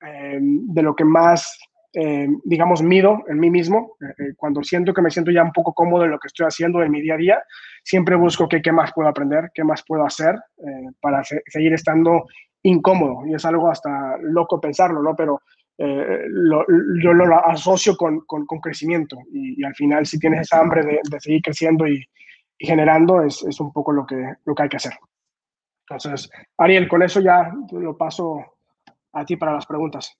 [0.00, 1.58] em, de lo que más
[1.94, 3.96] eh, digamos, mido en mí mismo.
[4.00, 6.46] Eh, eh, cuando siento que me siento ya un poco cómodo en lo que estoy
[6.46, 7.42] haciendo en mi día a día,
[7.82, 10.36] siempre busco qué más puedo aprender, qué más puedo hacer
[11.00, 12.26] para seguir estando
[12.62, 13.26] incómodo.
[13.26, 15.16] Y es algo hasta loco pensarlo, ¿no?
[15.16, 15.40] Pero
[15.78, 19.16] yo lo asocio con, con, crecimiento.
[19.32, 22.04] Y, al final, si tienes esa hambre de, seguir creciendo y,
[22.58, 24.92] y generando, es, es, un poco lo que, lo que hay que hacer.
[25.88, 28.57] Entonces, Ariel, con eso ya lo paso
[29.12, 30.16] a ti para las preguntas.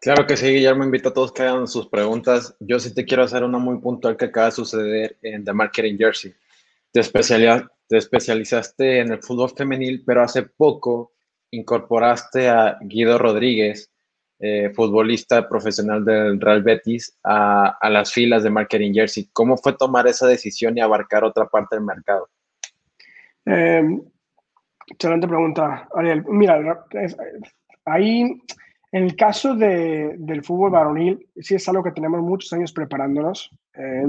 [0.00, 2.56] Claro que sí, Guillermo, invito a todos que hagan sus preguntas.
[2.58, 5.98] Yo sí te quiero hacer una muy puntual que acaba de suceder en The Marketing
[5.98, 6.34] Jersey.
[6.90, 11.12] Te, te especializaste en el fútbol femenil, pero hace poco
[11.50, 13.90] incorporaste a Guido Rodríguez,
[14.38, 19.28] eh, futbolista profesional del Real Betis, a, a, las filas de Marketing Jersey.
[19.34, 22.30] ¿Cómo fue tomar esa decisión y abarcar otra parte del mercado?
[23.44, 23.82] Eh,
[24.90, 26.24] excelente pregunta, Ariel.
[26.28, 26.84] Mira,
[27.86, 28.42] ahí
[28.92, 33.50] en el caso de, del fútbol varonil, sí es algo que tenemos muchos años preparándonos.
[33.74, 34.04] Eh,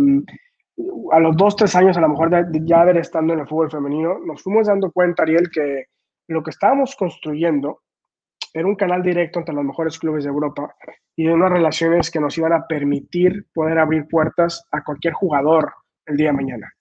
[1.12, 2.32] a los dos, tres años, a lo mejor
[2.66, 5.86] ya haber estando en el fútbol femenino, nos fuimos dando cuenta, Ariel, que
[6.28, 7.82] lo que estábamos construyendo
[8.54, 10.74] era un canal directo entre los mejores clubes de Europa
[11.16, 15.74] y unas relaciones que nos iban a permitir poder abrir puertas a cualquier jugador
[16.06, 16.74] el día de mañana.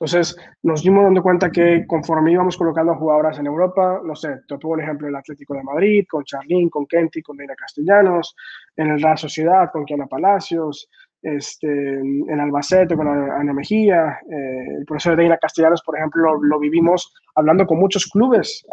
[0.00, 4.56] Entonces, nos dimos dando cuenta que conforme íbamos colocando jugadoras en Europa, no sé, te
[4.56, 8.36] pongo un ejemplo, el Atlético de Madrid, con Charlín, con Kenty, con Neira Castellanos,
[8.76, 10.88] en el Real Sociedad, con Kiana Palacios,
[11.20, 16.60] este, en Albacete con Ana Mejía, eh, el profesor de Deina Castellanos, por ejemplo, lo,
[16.60, 18.64] vivimos hablando con muchos clubes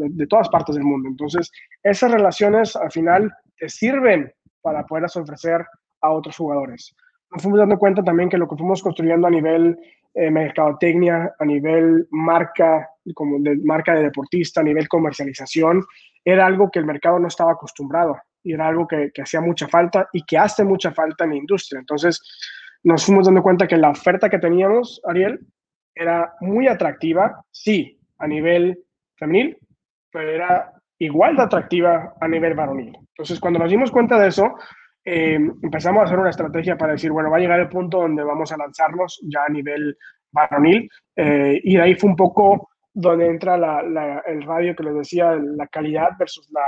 [0.00, 1.08] de, de, todas partes del mundo.
[1.08, 1.52] Entonces,
[1.84, 5.64] esas relaciones al final te sirven para poderlas ofrecer
[6.00, 6.92] a otros jugadores.
[7.30, 9.78] Nos fuimos dando cuenta también que lo que fuimos construyendo a nivel
[10.14, 15.84] eh, mercadotecnia, a nivel marca, como de marca de deportista, a nivel comercialización,
[16.24, 19.68] era algo que el mercado no estaba acostumbrado y era algo que, que hacía mucha
[19.68, 21.80] falta y que hace mucha falta en la industria.
[21.80, 22.20] Entonces,
[22.82, 25.40] nos fuimos dando cuenta que la oferta que teníamos, Ariel,
[25.94, 28.78] era muy atractiva, sí, a nivel
[29.16, 29.56] femenil,
[30.10, 32.96] pero era igual de atractiva a nivel varonil.
[32.96, 34.54] Entonces, cuando nos dimos cuenta de eso,
[35.04, 38.22] eh, empezamos a hacer una estrategia para decir, bueno, va a llegar el punto donde
[38.22, 39.96] vamos a lanzarnos ya a nivel
[40.30, 40.88] varonil.
[41.16, 43.54] Eh, y de ahí fue un poco donde entra
[44.26, 46.62] el radio que les decía, la calidad versus la,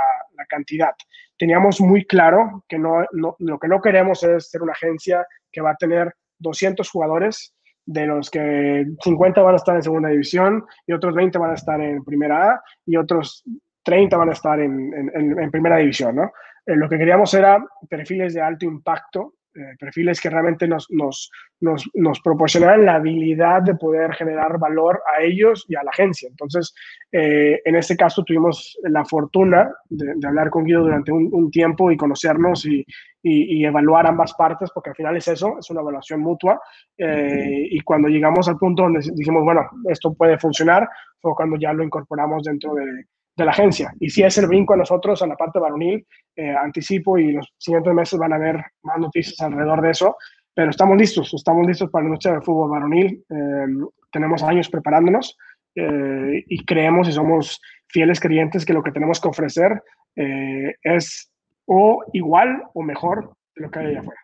[0.47, 0.91] cantidad.
[1.37, 5.71] Teníamos muy claro que no, lo que no queremos es ser una agencia que va
[5.71, 7.55] a tener 200 jugadores,
[7.85, 11.55] de los que 50 van a estar en segunda división y otros 20 van a
[11.55, 13.43] estar en primera A y otros
[13.83, 16.31] 30 van a estar en, en primera división, ¿no?
[16.65, 21.31] Eh, lo que queríamos era perfiles de alto impacto, eh, perfiles que realmente nos, nos,
[21.61, 26.27] nos, proporcionaran la habilidad de poder generar valor a ellos y a la agencia.
[26.27, 26.73] Entonces,
[27.11, 31.95] eh, en este caso tuvimos la fortuna de, hablar con Guido durante un, tiempo y
[31.95, 32.85] conocernos y,
[33.23, 36.59] y, evaluar ambas partes, porque al final es eso, es una evaluación mutua.
[36.97, 40.89] y cuando llegamos al punto donde dijimos, bueno, esto puede funcionar,
[41.21, 43.05] fue cuando ya lo incorporamos dentro de,
[43.35, 43.93] de la agencia.
[43.99, 46.05] Y si es el brinco a nosotros, a la parte varonil,
[46.35, 50.15] eh, anticipo y los siguientes meses van a haber más noticias alrededor de eso,
[50.53, 53.23] pero estamos listos, estamos listos para la noche del fútbol varonil.
[53.29, 53.65] Eh,
[54.11, 55.37] tenemos años preparándonos
[55.75, 59.81] eh, y creemos y somos fieles creyentes que lo que tenemos que ofrecer
[60.15, 61.29] es
[61.65, 64.21] o igual o mejor de lo que hay allá afuera.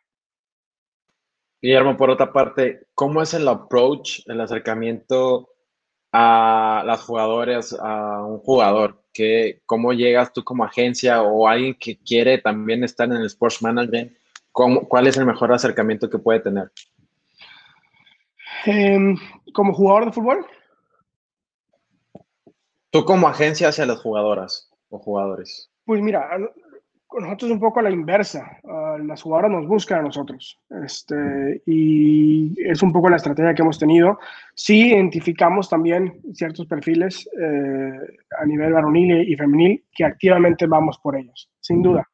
[1.62, 5.50] Guillermo, por otra parte, ¿cómo es el approach, el acercamiento
[6.14, 9.01] a las jugadoras, a un jugador?
[9.14, 13.62] Que, ¿Cómo llegas tú como agencia o alguien que quiere también estar en el Sports
[13.62, 14.14] Management?
[14.52, 16.72] ¿cómo, ¿Cuál es el mejor acercamiento que puede tener?
[18.66, 19.18] Em,
[19.54, 20.46] ¿Como jugador de fútbol?
[22.90, 25.72] Tú como agencia hacia las jugadoras o jugadores.
[25.86, 26.30] Pues mira,
[27.20, 28.58] nosotros un poco a la inversa.
[28.64, 30.58] Uh, las jugadoras nos buscan a nosotros.
[30.84, 34.18] Este, y es un poco la estrategia que hemos tenido.
[34.56, 37.92] Sí identificamos también ciertos perfiles eh,
[38.40, 42.08] a nivel varonil y femenil que activamente vamos por ellos, sin duda.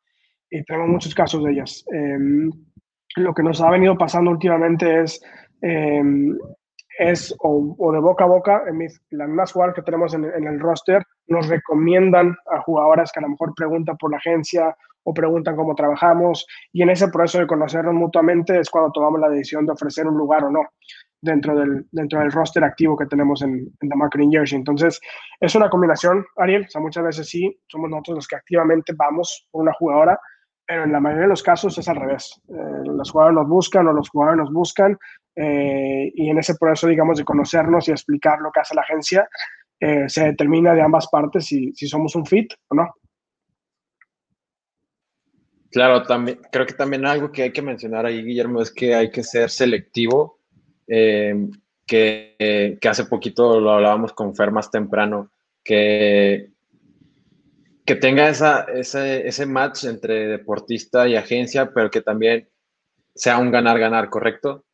[0.50, 1.86] Y tenemos muchos casos de ellas.
[1.92, 2.50] Em,
[3.18, 5.22] lo que nos ha venido pasando últimamente es
[5.62, 6.38] em,
[6.98, 10.60] es o, de boca a boca, en mis, las mismas jugadoras que tenemos en, el
[10.60, 15.56] roster nos recomiendan a jugadoras que a lo mejor preguntan por la agencia o preguntan
[15.56, 19.74] cómo trabajamos y en ese proceso de conocernos mutuamente es cuando tomamos la decisión de
[19.74, 20.62] ofrecer un lugar o no
[21.22, 24.58] dentro del, dentro del roster activo que tenemos en, en The Marketing Jersey.
[24.58, 25.00] Entonces,
[25.40, 29.48] es una combinación, Ariel, o sea, muchas veces sí, somos nosotros los que activamente vamos
[29.52, 30.20] por una jugadora,
[30.68, 32.42] pero en la mayoría de los casos es al revés.
[32.50, 34.98] Eh, los jugadores nos buscan o los jugadores nos buscan
[35.34, 39.30] eh, y en ese proceso, digamos, de conocernos y explicar lo que hace la agencia,
[39.80, 42.94] eh, se determina de ambas partes si, si, somos un fit o no.
[45.72, 49.10] Claro, también, creo que también algo que hay que mencionar ahí, Guillermo, es que hay
[49.10, 50.40] que ser selectivo,
[50.86, 55.32] que, que hace poquito lo hablábamos con Fer más temprano,
[55.64, 56.52] que
[57.88, 62.50] que tenga esa, ese, ese match entre deportista y agencia, pero que también
[63.16, 64.66] sea un ganar-ganar, ¿correcto?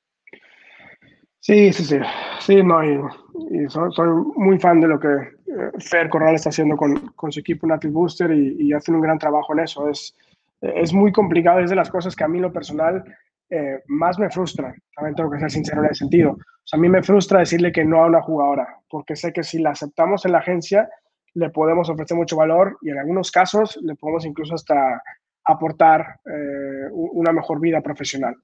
[1.39, 1.99] Sí, sí, sí.
[2.39, 7.09] Sí, no, y, soy, muy fan de lo que eh, Fer Corral está haciendo con,
[7.09, 9.88] con su equipo Natil Booster y, y, hacen un gran trabajo en eso.
[9.89, 10.16] Es,
[10.61, 13.03] es muy complicado, es de las cosas que a mí lo personal
[13.51, 16.32] eh, más me frustran, también tengo que ser sincero en ese sentido.
[16.32, 19.43] O sea, a mí me frustra decirle que no a una jugadora, porque sé que
[19.43, 20.89] si la aceptamos en la agencia,
[21.36, 25.02] le podemos ofrecer mucho valor y en algunos casos le podemos incluso hasta
[25.46, 28.36] aportar eh, una mejor vida profesional.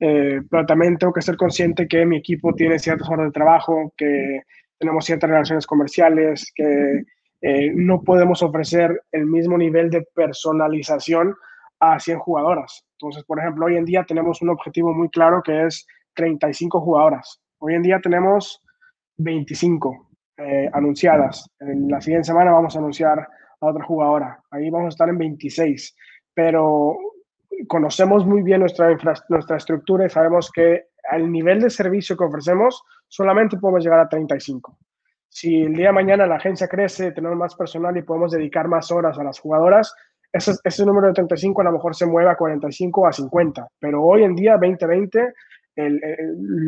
[0.00, 3.92] Eh, pero también tengo que ser consciente que mi equipo tiene ciertas horas de trabajo,
[3.96, 4.42] que
[4.78, 7.02] tenemos ciertas relaciones comerciales, que
[7.74, 11.34] no podemos ofrecer el mismo nivel de personalización
[11.80, 12.84] a 100 jugadoras.
[12.92, 15.84] Entonces, por ejemplo, hoy en día tenemos un objetivo muy claro que es
[16.14, 17.40] 35 jugadoras.
[17.58, 18.62] Hoy en día tenemos
[19.16, 21.50] 25 eh, anunciadas.
[21.60, 23.28] En la siguiente semana vamos a anunciar
[23.60, 24.40] a otra jugadora.
[24.50, 25.96] Ahí vamos a estar en 26.
[26.34, 26.96] Pero
[27.68, 28.96] conocemos muy bien nuestra,
[29.28, 34.08] nuestra estructura y sabemos que al nivel de servicio que ofrecemos solamente podemos llegar a
[34.08, 34.78] 35.
[35.28, 38.90] Si el día de mañana la agencia crece, tenemos más personal y podemos dedicar más
[38.90, 39.94] horas a las jugadoras,
[40.32, 43.68] ese, ese número de 35 a lo mejor se mueve a 45 o a 50,
[43.78, 45.34] pero hoy en día, 2020,
[45.76, 46.00] el,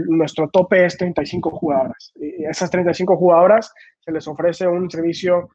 [0.09, 2.12] nuestro tope es 35 jugadoras.
[2.16, 5.50] Y esas 35 jugadoras se les ofrece un servicio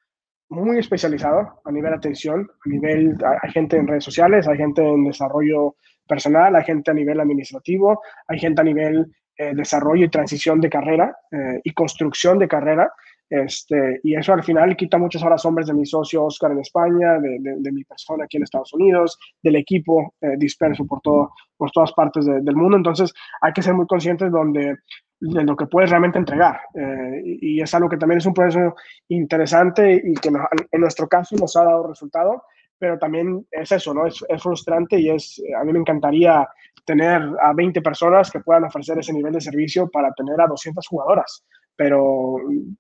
[0.50, 5.06] muy especializado a nivel atención, a nivel, hay gente en redes sociales, hay gente en
[5.06, 5.76] desarrollo
[6.08, 10.70] personal, hay gente a nivel administrativo, hay gente a nivel eh, desarrollo y transición de
[10.70, 12.92] carrera eh, y construcción de carrera.
[13.30, 17.20] Este, y eso al final quita muchas horas hombres de mi socio Oscar en España,
[17.20, 21.70] de, de, mi persona aquí en Estados Unidos, del equipo eh, disperso por, todo, por
[21.70, 22.78] todas partes del mundo.
[22.78, 24.80] Entonces hay que ser muy conscientes donde,
[25.20, 26.60] de lo que puedes realmente entregar.
[26.74, 28.76] Eh, y, es algo que también es un proceso
[29.10, 32.44] interesante y que en nuestro caso nos ha dado resultado,
[32.80, 34.08] pero también es eso, ¿no?
[34.08, 36.48] Es, es frustrante y es, a mí me encantaría
[36.84, 40.88] tener a 20 personas que puedan ofrecer ese nivel de servicio para tener a 200
[40.88, 41.46] jugadoras
[41.80, 42.36] pero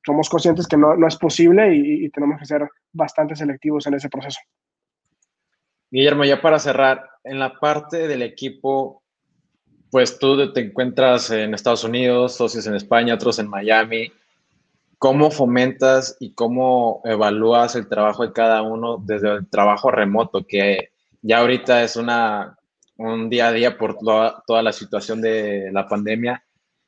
[0.06, 4.10] somos conscientes que no, no es posible y, tenemos que ser bastante selectivos en ese
[4.10, 4.42] proceso.
[5.90, 9.02] Guillermo, ya para cerrar, en la parte del equipo,
[9.90, 14.12] pues tú te encuentras en Estados Unidos, socios en España, otros en Miami.
[14.98, 20.90] ¿Cómo fomentas y cómo evalúas el trabajo de cada uno desde el trabajo remoto, que
[21.22, 22.58] ya ahorita es una,
[22.98, 26.44] un día a día por toda, toda la situación de la pandemia?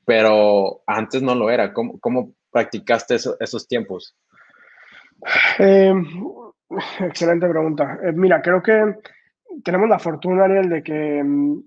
[0.05, 1.73] Pero antes no lo era.
[1.73, 4.15] ¿Cómo, cómo practicaste esos tiempos?
[5.57, 6.05] Em,
[6.99, 7.99] excelente pregunta.
[8.03, 8.95] Eh, mira, creo que
[9.63, 11.63] tenemos la fortuna, Ariel, de que em,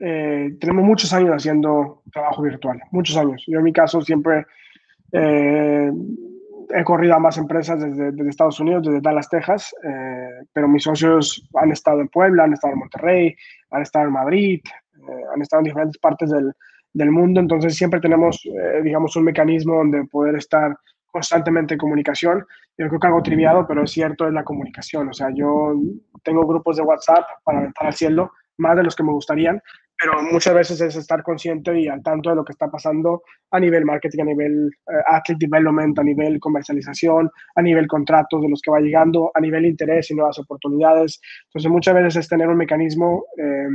[0.00, 3.44] eh, tenemos muchos años haciendo trabajo virtual, muchos años.
[3.46, 4.46] Yo en mi caso siempre
[5.12, 5.90] eh,
[6.74, 9.74] he corrido a más empresas desde, Estados Unidos, desde Dallas, Texas,
[10.52, 13.36] pero mis socios han estado en Puebla, han estado en Monterrey,
[13.70, 14.60] han estado en Madrid,
[15.32, 16.52] han estado en diferentes partes del,
[16.94, 20.76] del mundo, entonces siempre tenemos, eh, digamos, un mecanismo donde poder estar
[21.06, 22.44] constantemente en comunicación.
[22.78, 25.08] Yo creo que algo triviado, pero es cierto, es la comunicación.
[25.08, 25.74] O sea, yo
[26.22, 29.60] tengo grupos de WhatsApp para estar al cielo, más de los que me gustarían,
[30.00, 33.60] pero muchas veces es estar consciente y al tanto de lo que está pasando a
[33.60, 38.60] nivel marketing, a nivel uh, athlete development, a nivel comercialización, a nivel contratos de los
[38.60, 41.20] que va llegando, a nivel interés y nuevas oportunidades.
[41.46, 43.68] Entonces, muchas veces es tener un mecanismo eh,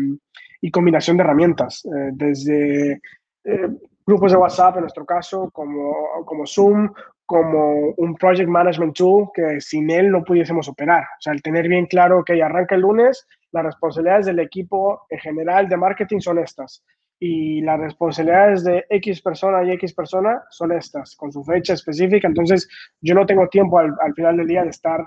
[0.62, 3.01] y combinación de herramientas, eh, desde
[3.43, 3.70] eh,
[4.05, 5.93] grupos de WhatsApp en nuestro caso, como,
[6.26, 6.91] como Zoom,
[7.26, 11.03] como un project management tool que sin él no pudiésemos operar.
[11.03, 15.20] O sea, el tener bien claro que arranca el lunes, las responsabilidades del equipo en
[15.20, 16.84] general de marketing son estas
[17.20, 22.28] y las responsabilidades de X persona y X persona son estas, con su fecha específica.
[22.28, 22.68] Entonces,
[23.01, 25.05] yo no tengo tiempo al, al final del día de estar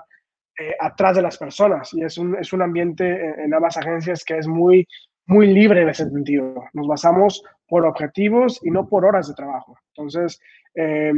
[0.59, 4.23] eh, atrás de las personas y es un, es un ambiente en, en, ambas agencias
[4.23, 4.87] que es muy,
[5.25, 6.63] muy libre en ese sentido.
[6.73, 9.77] Nos basamos por objetivos y no por horas de trabajo.
[9.89, 10.39] Entonces,
[10.75, 11.11] eh,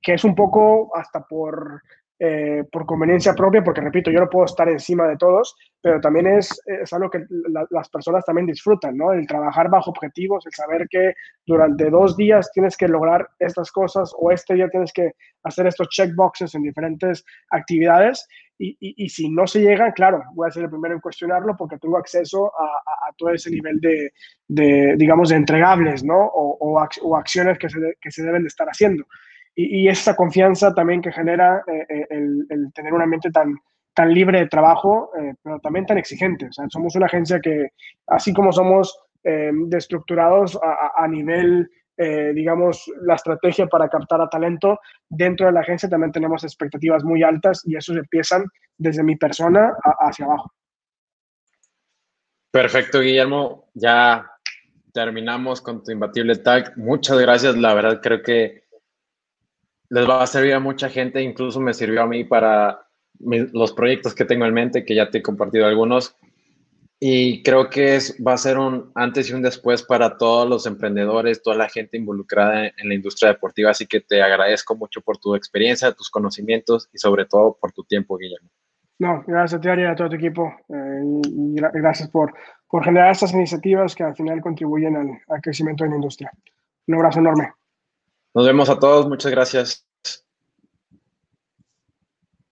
[0.00, 1.82] que es un poco hasta por,
[2.22, 6.26] eh, por conveniencia propia, porque repito, yo no puedo estar encima de todos, pero también
[6.26, 9.14] es, es algo que la, las personas también disfrutan, ¿no?
[9.14, 11.14] El trabajar bajo objetivos, el saber que
[11.46, 15.12] durante dos días tienes que lograr estas cosas o este día tienes que
[15.44, 20.50] hacer estos checkboxes en diferentes actividades y, y, si no se llegan, claro, voy a
[20.50, 24.12] ser el primero en cuestionarlo porque tengo acceso a, todo ese nivel de,
[24.46, 26.18] de, digamos, de entregables, ¿no?
[26.18, 29.06] O, o, acciones que se, que se deben de estar haciendo.
[29.54, 33.56] Y, y, confianza también que genera eh, eh, el, el, tener un ambiente tan,
[33.94, 36.46] tan libre de trabajo, eh, pero también tan exigente.
[36.46, 37.68] O sea, somos una agencia que,
[38.06, 41.68] así como somos eh, destructurados a, a nivel
[42.02, 44.80] eh, digamos, la estrategia para captar a talento.
[45.06, 48.46] Dentro de la agencia también tenemos expectativas muy altas y eso empiezan
[48.78, 50.50] desde mi persona a, hacia abajo.
[52.50, 53.68] Perfecto, Guillermo.
[53.74, 54.30] Ya
[54.94, 56.72] terminamos con tu imbatible tag.
[56.78, 57.54] Muchas gracias.
[57.58, 58.64] La verdad creo que
[59.90, 61.22] les va a servir a mucha gente.
[61.22, 62.86] Incluso me sirvió a mí para
[63.18, 66.16] los proyectos que tengo en mente, que ya te he compartido algunos.
[67.02, 70.66] Y creo que es, va a ser un antes y un después para todos los
[70.66, 73.70] emprendedores, toda la gente involucrada en, la industria deportiva.
[73.70, 77.84] Así que te agradezco mucho por tu experiencia, tus conocimientos y sobre todo por tu
[77.84, 78.50] tiempo, Guillermo.
[78.98, 80.54] No, gracias a ti, a todo tu equipo.
[80.68, 82.34] Eh, y, gracias por,
[82.68, 86.30] por generar estas iniciativas que al final contribuyen al, al crecimiento de la industria.
[86.86, 87.54] Un abrazo enorme.
[88.34, 89.08] Nos vemos a todos.
[89.08, 89.86] Muchas gracias.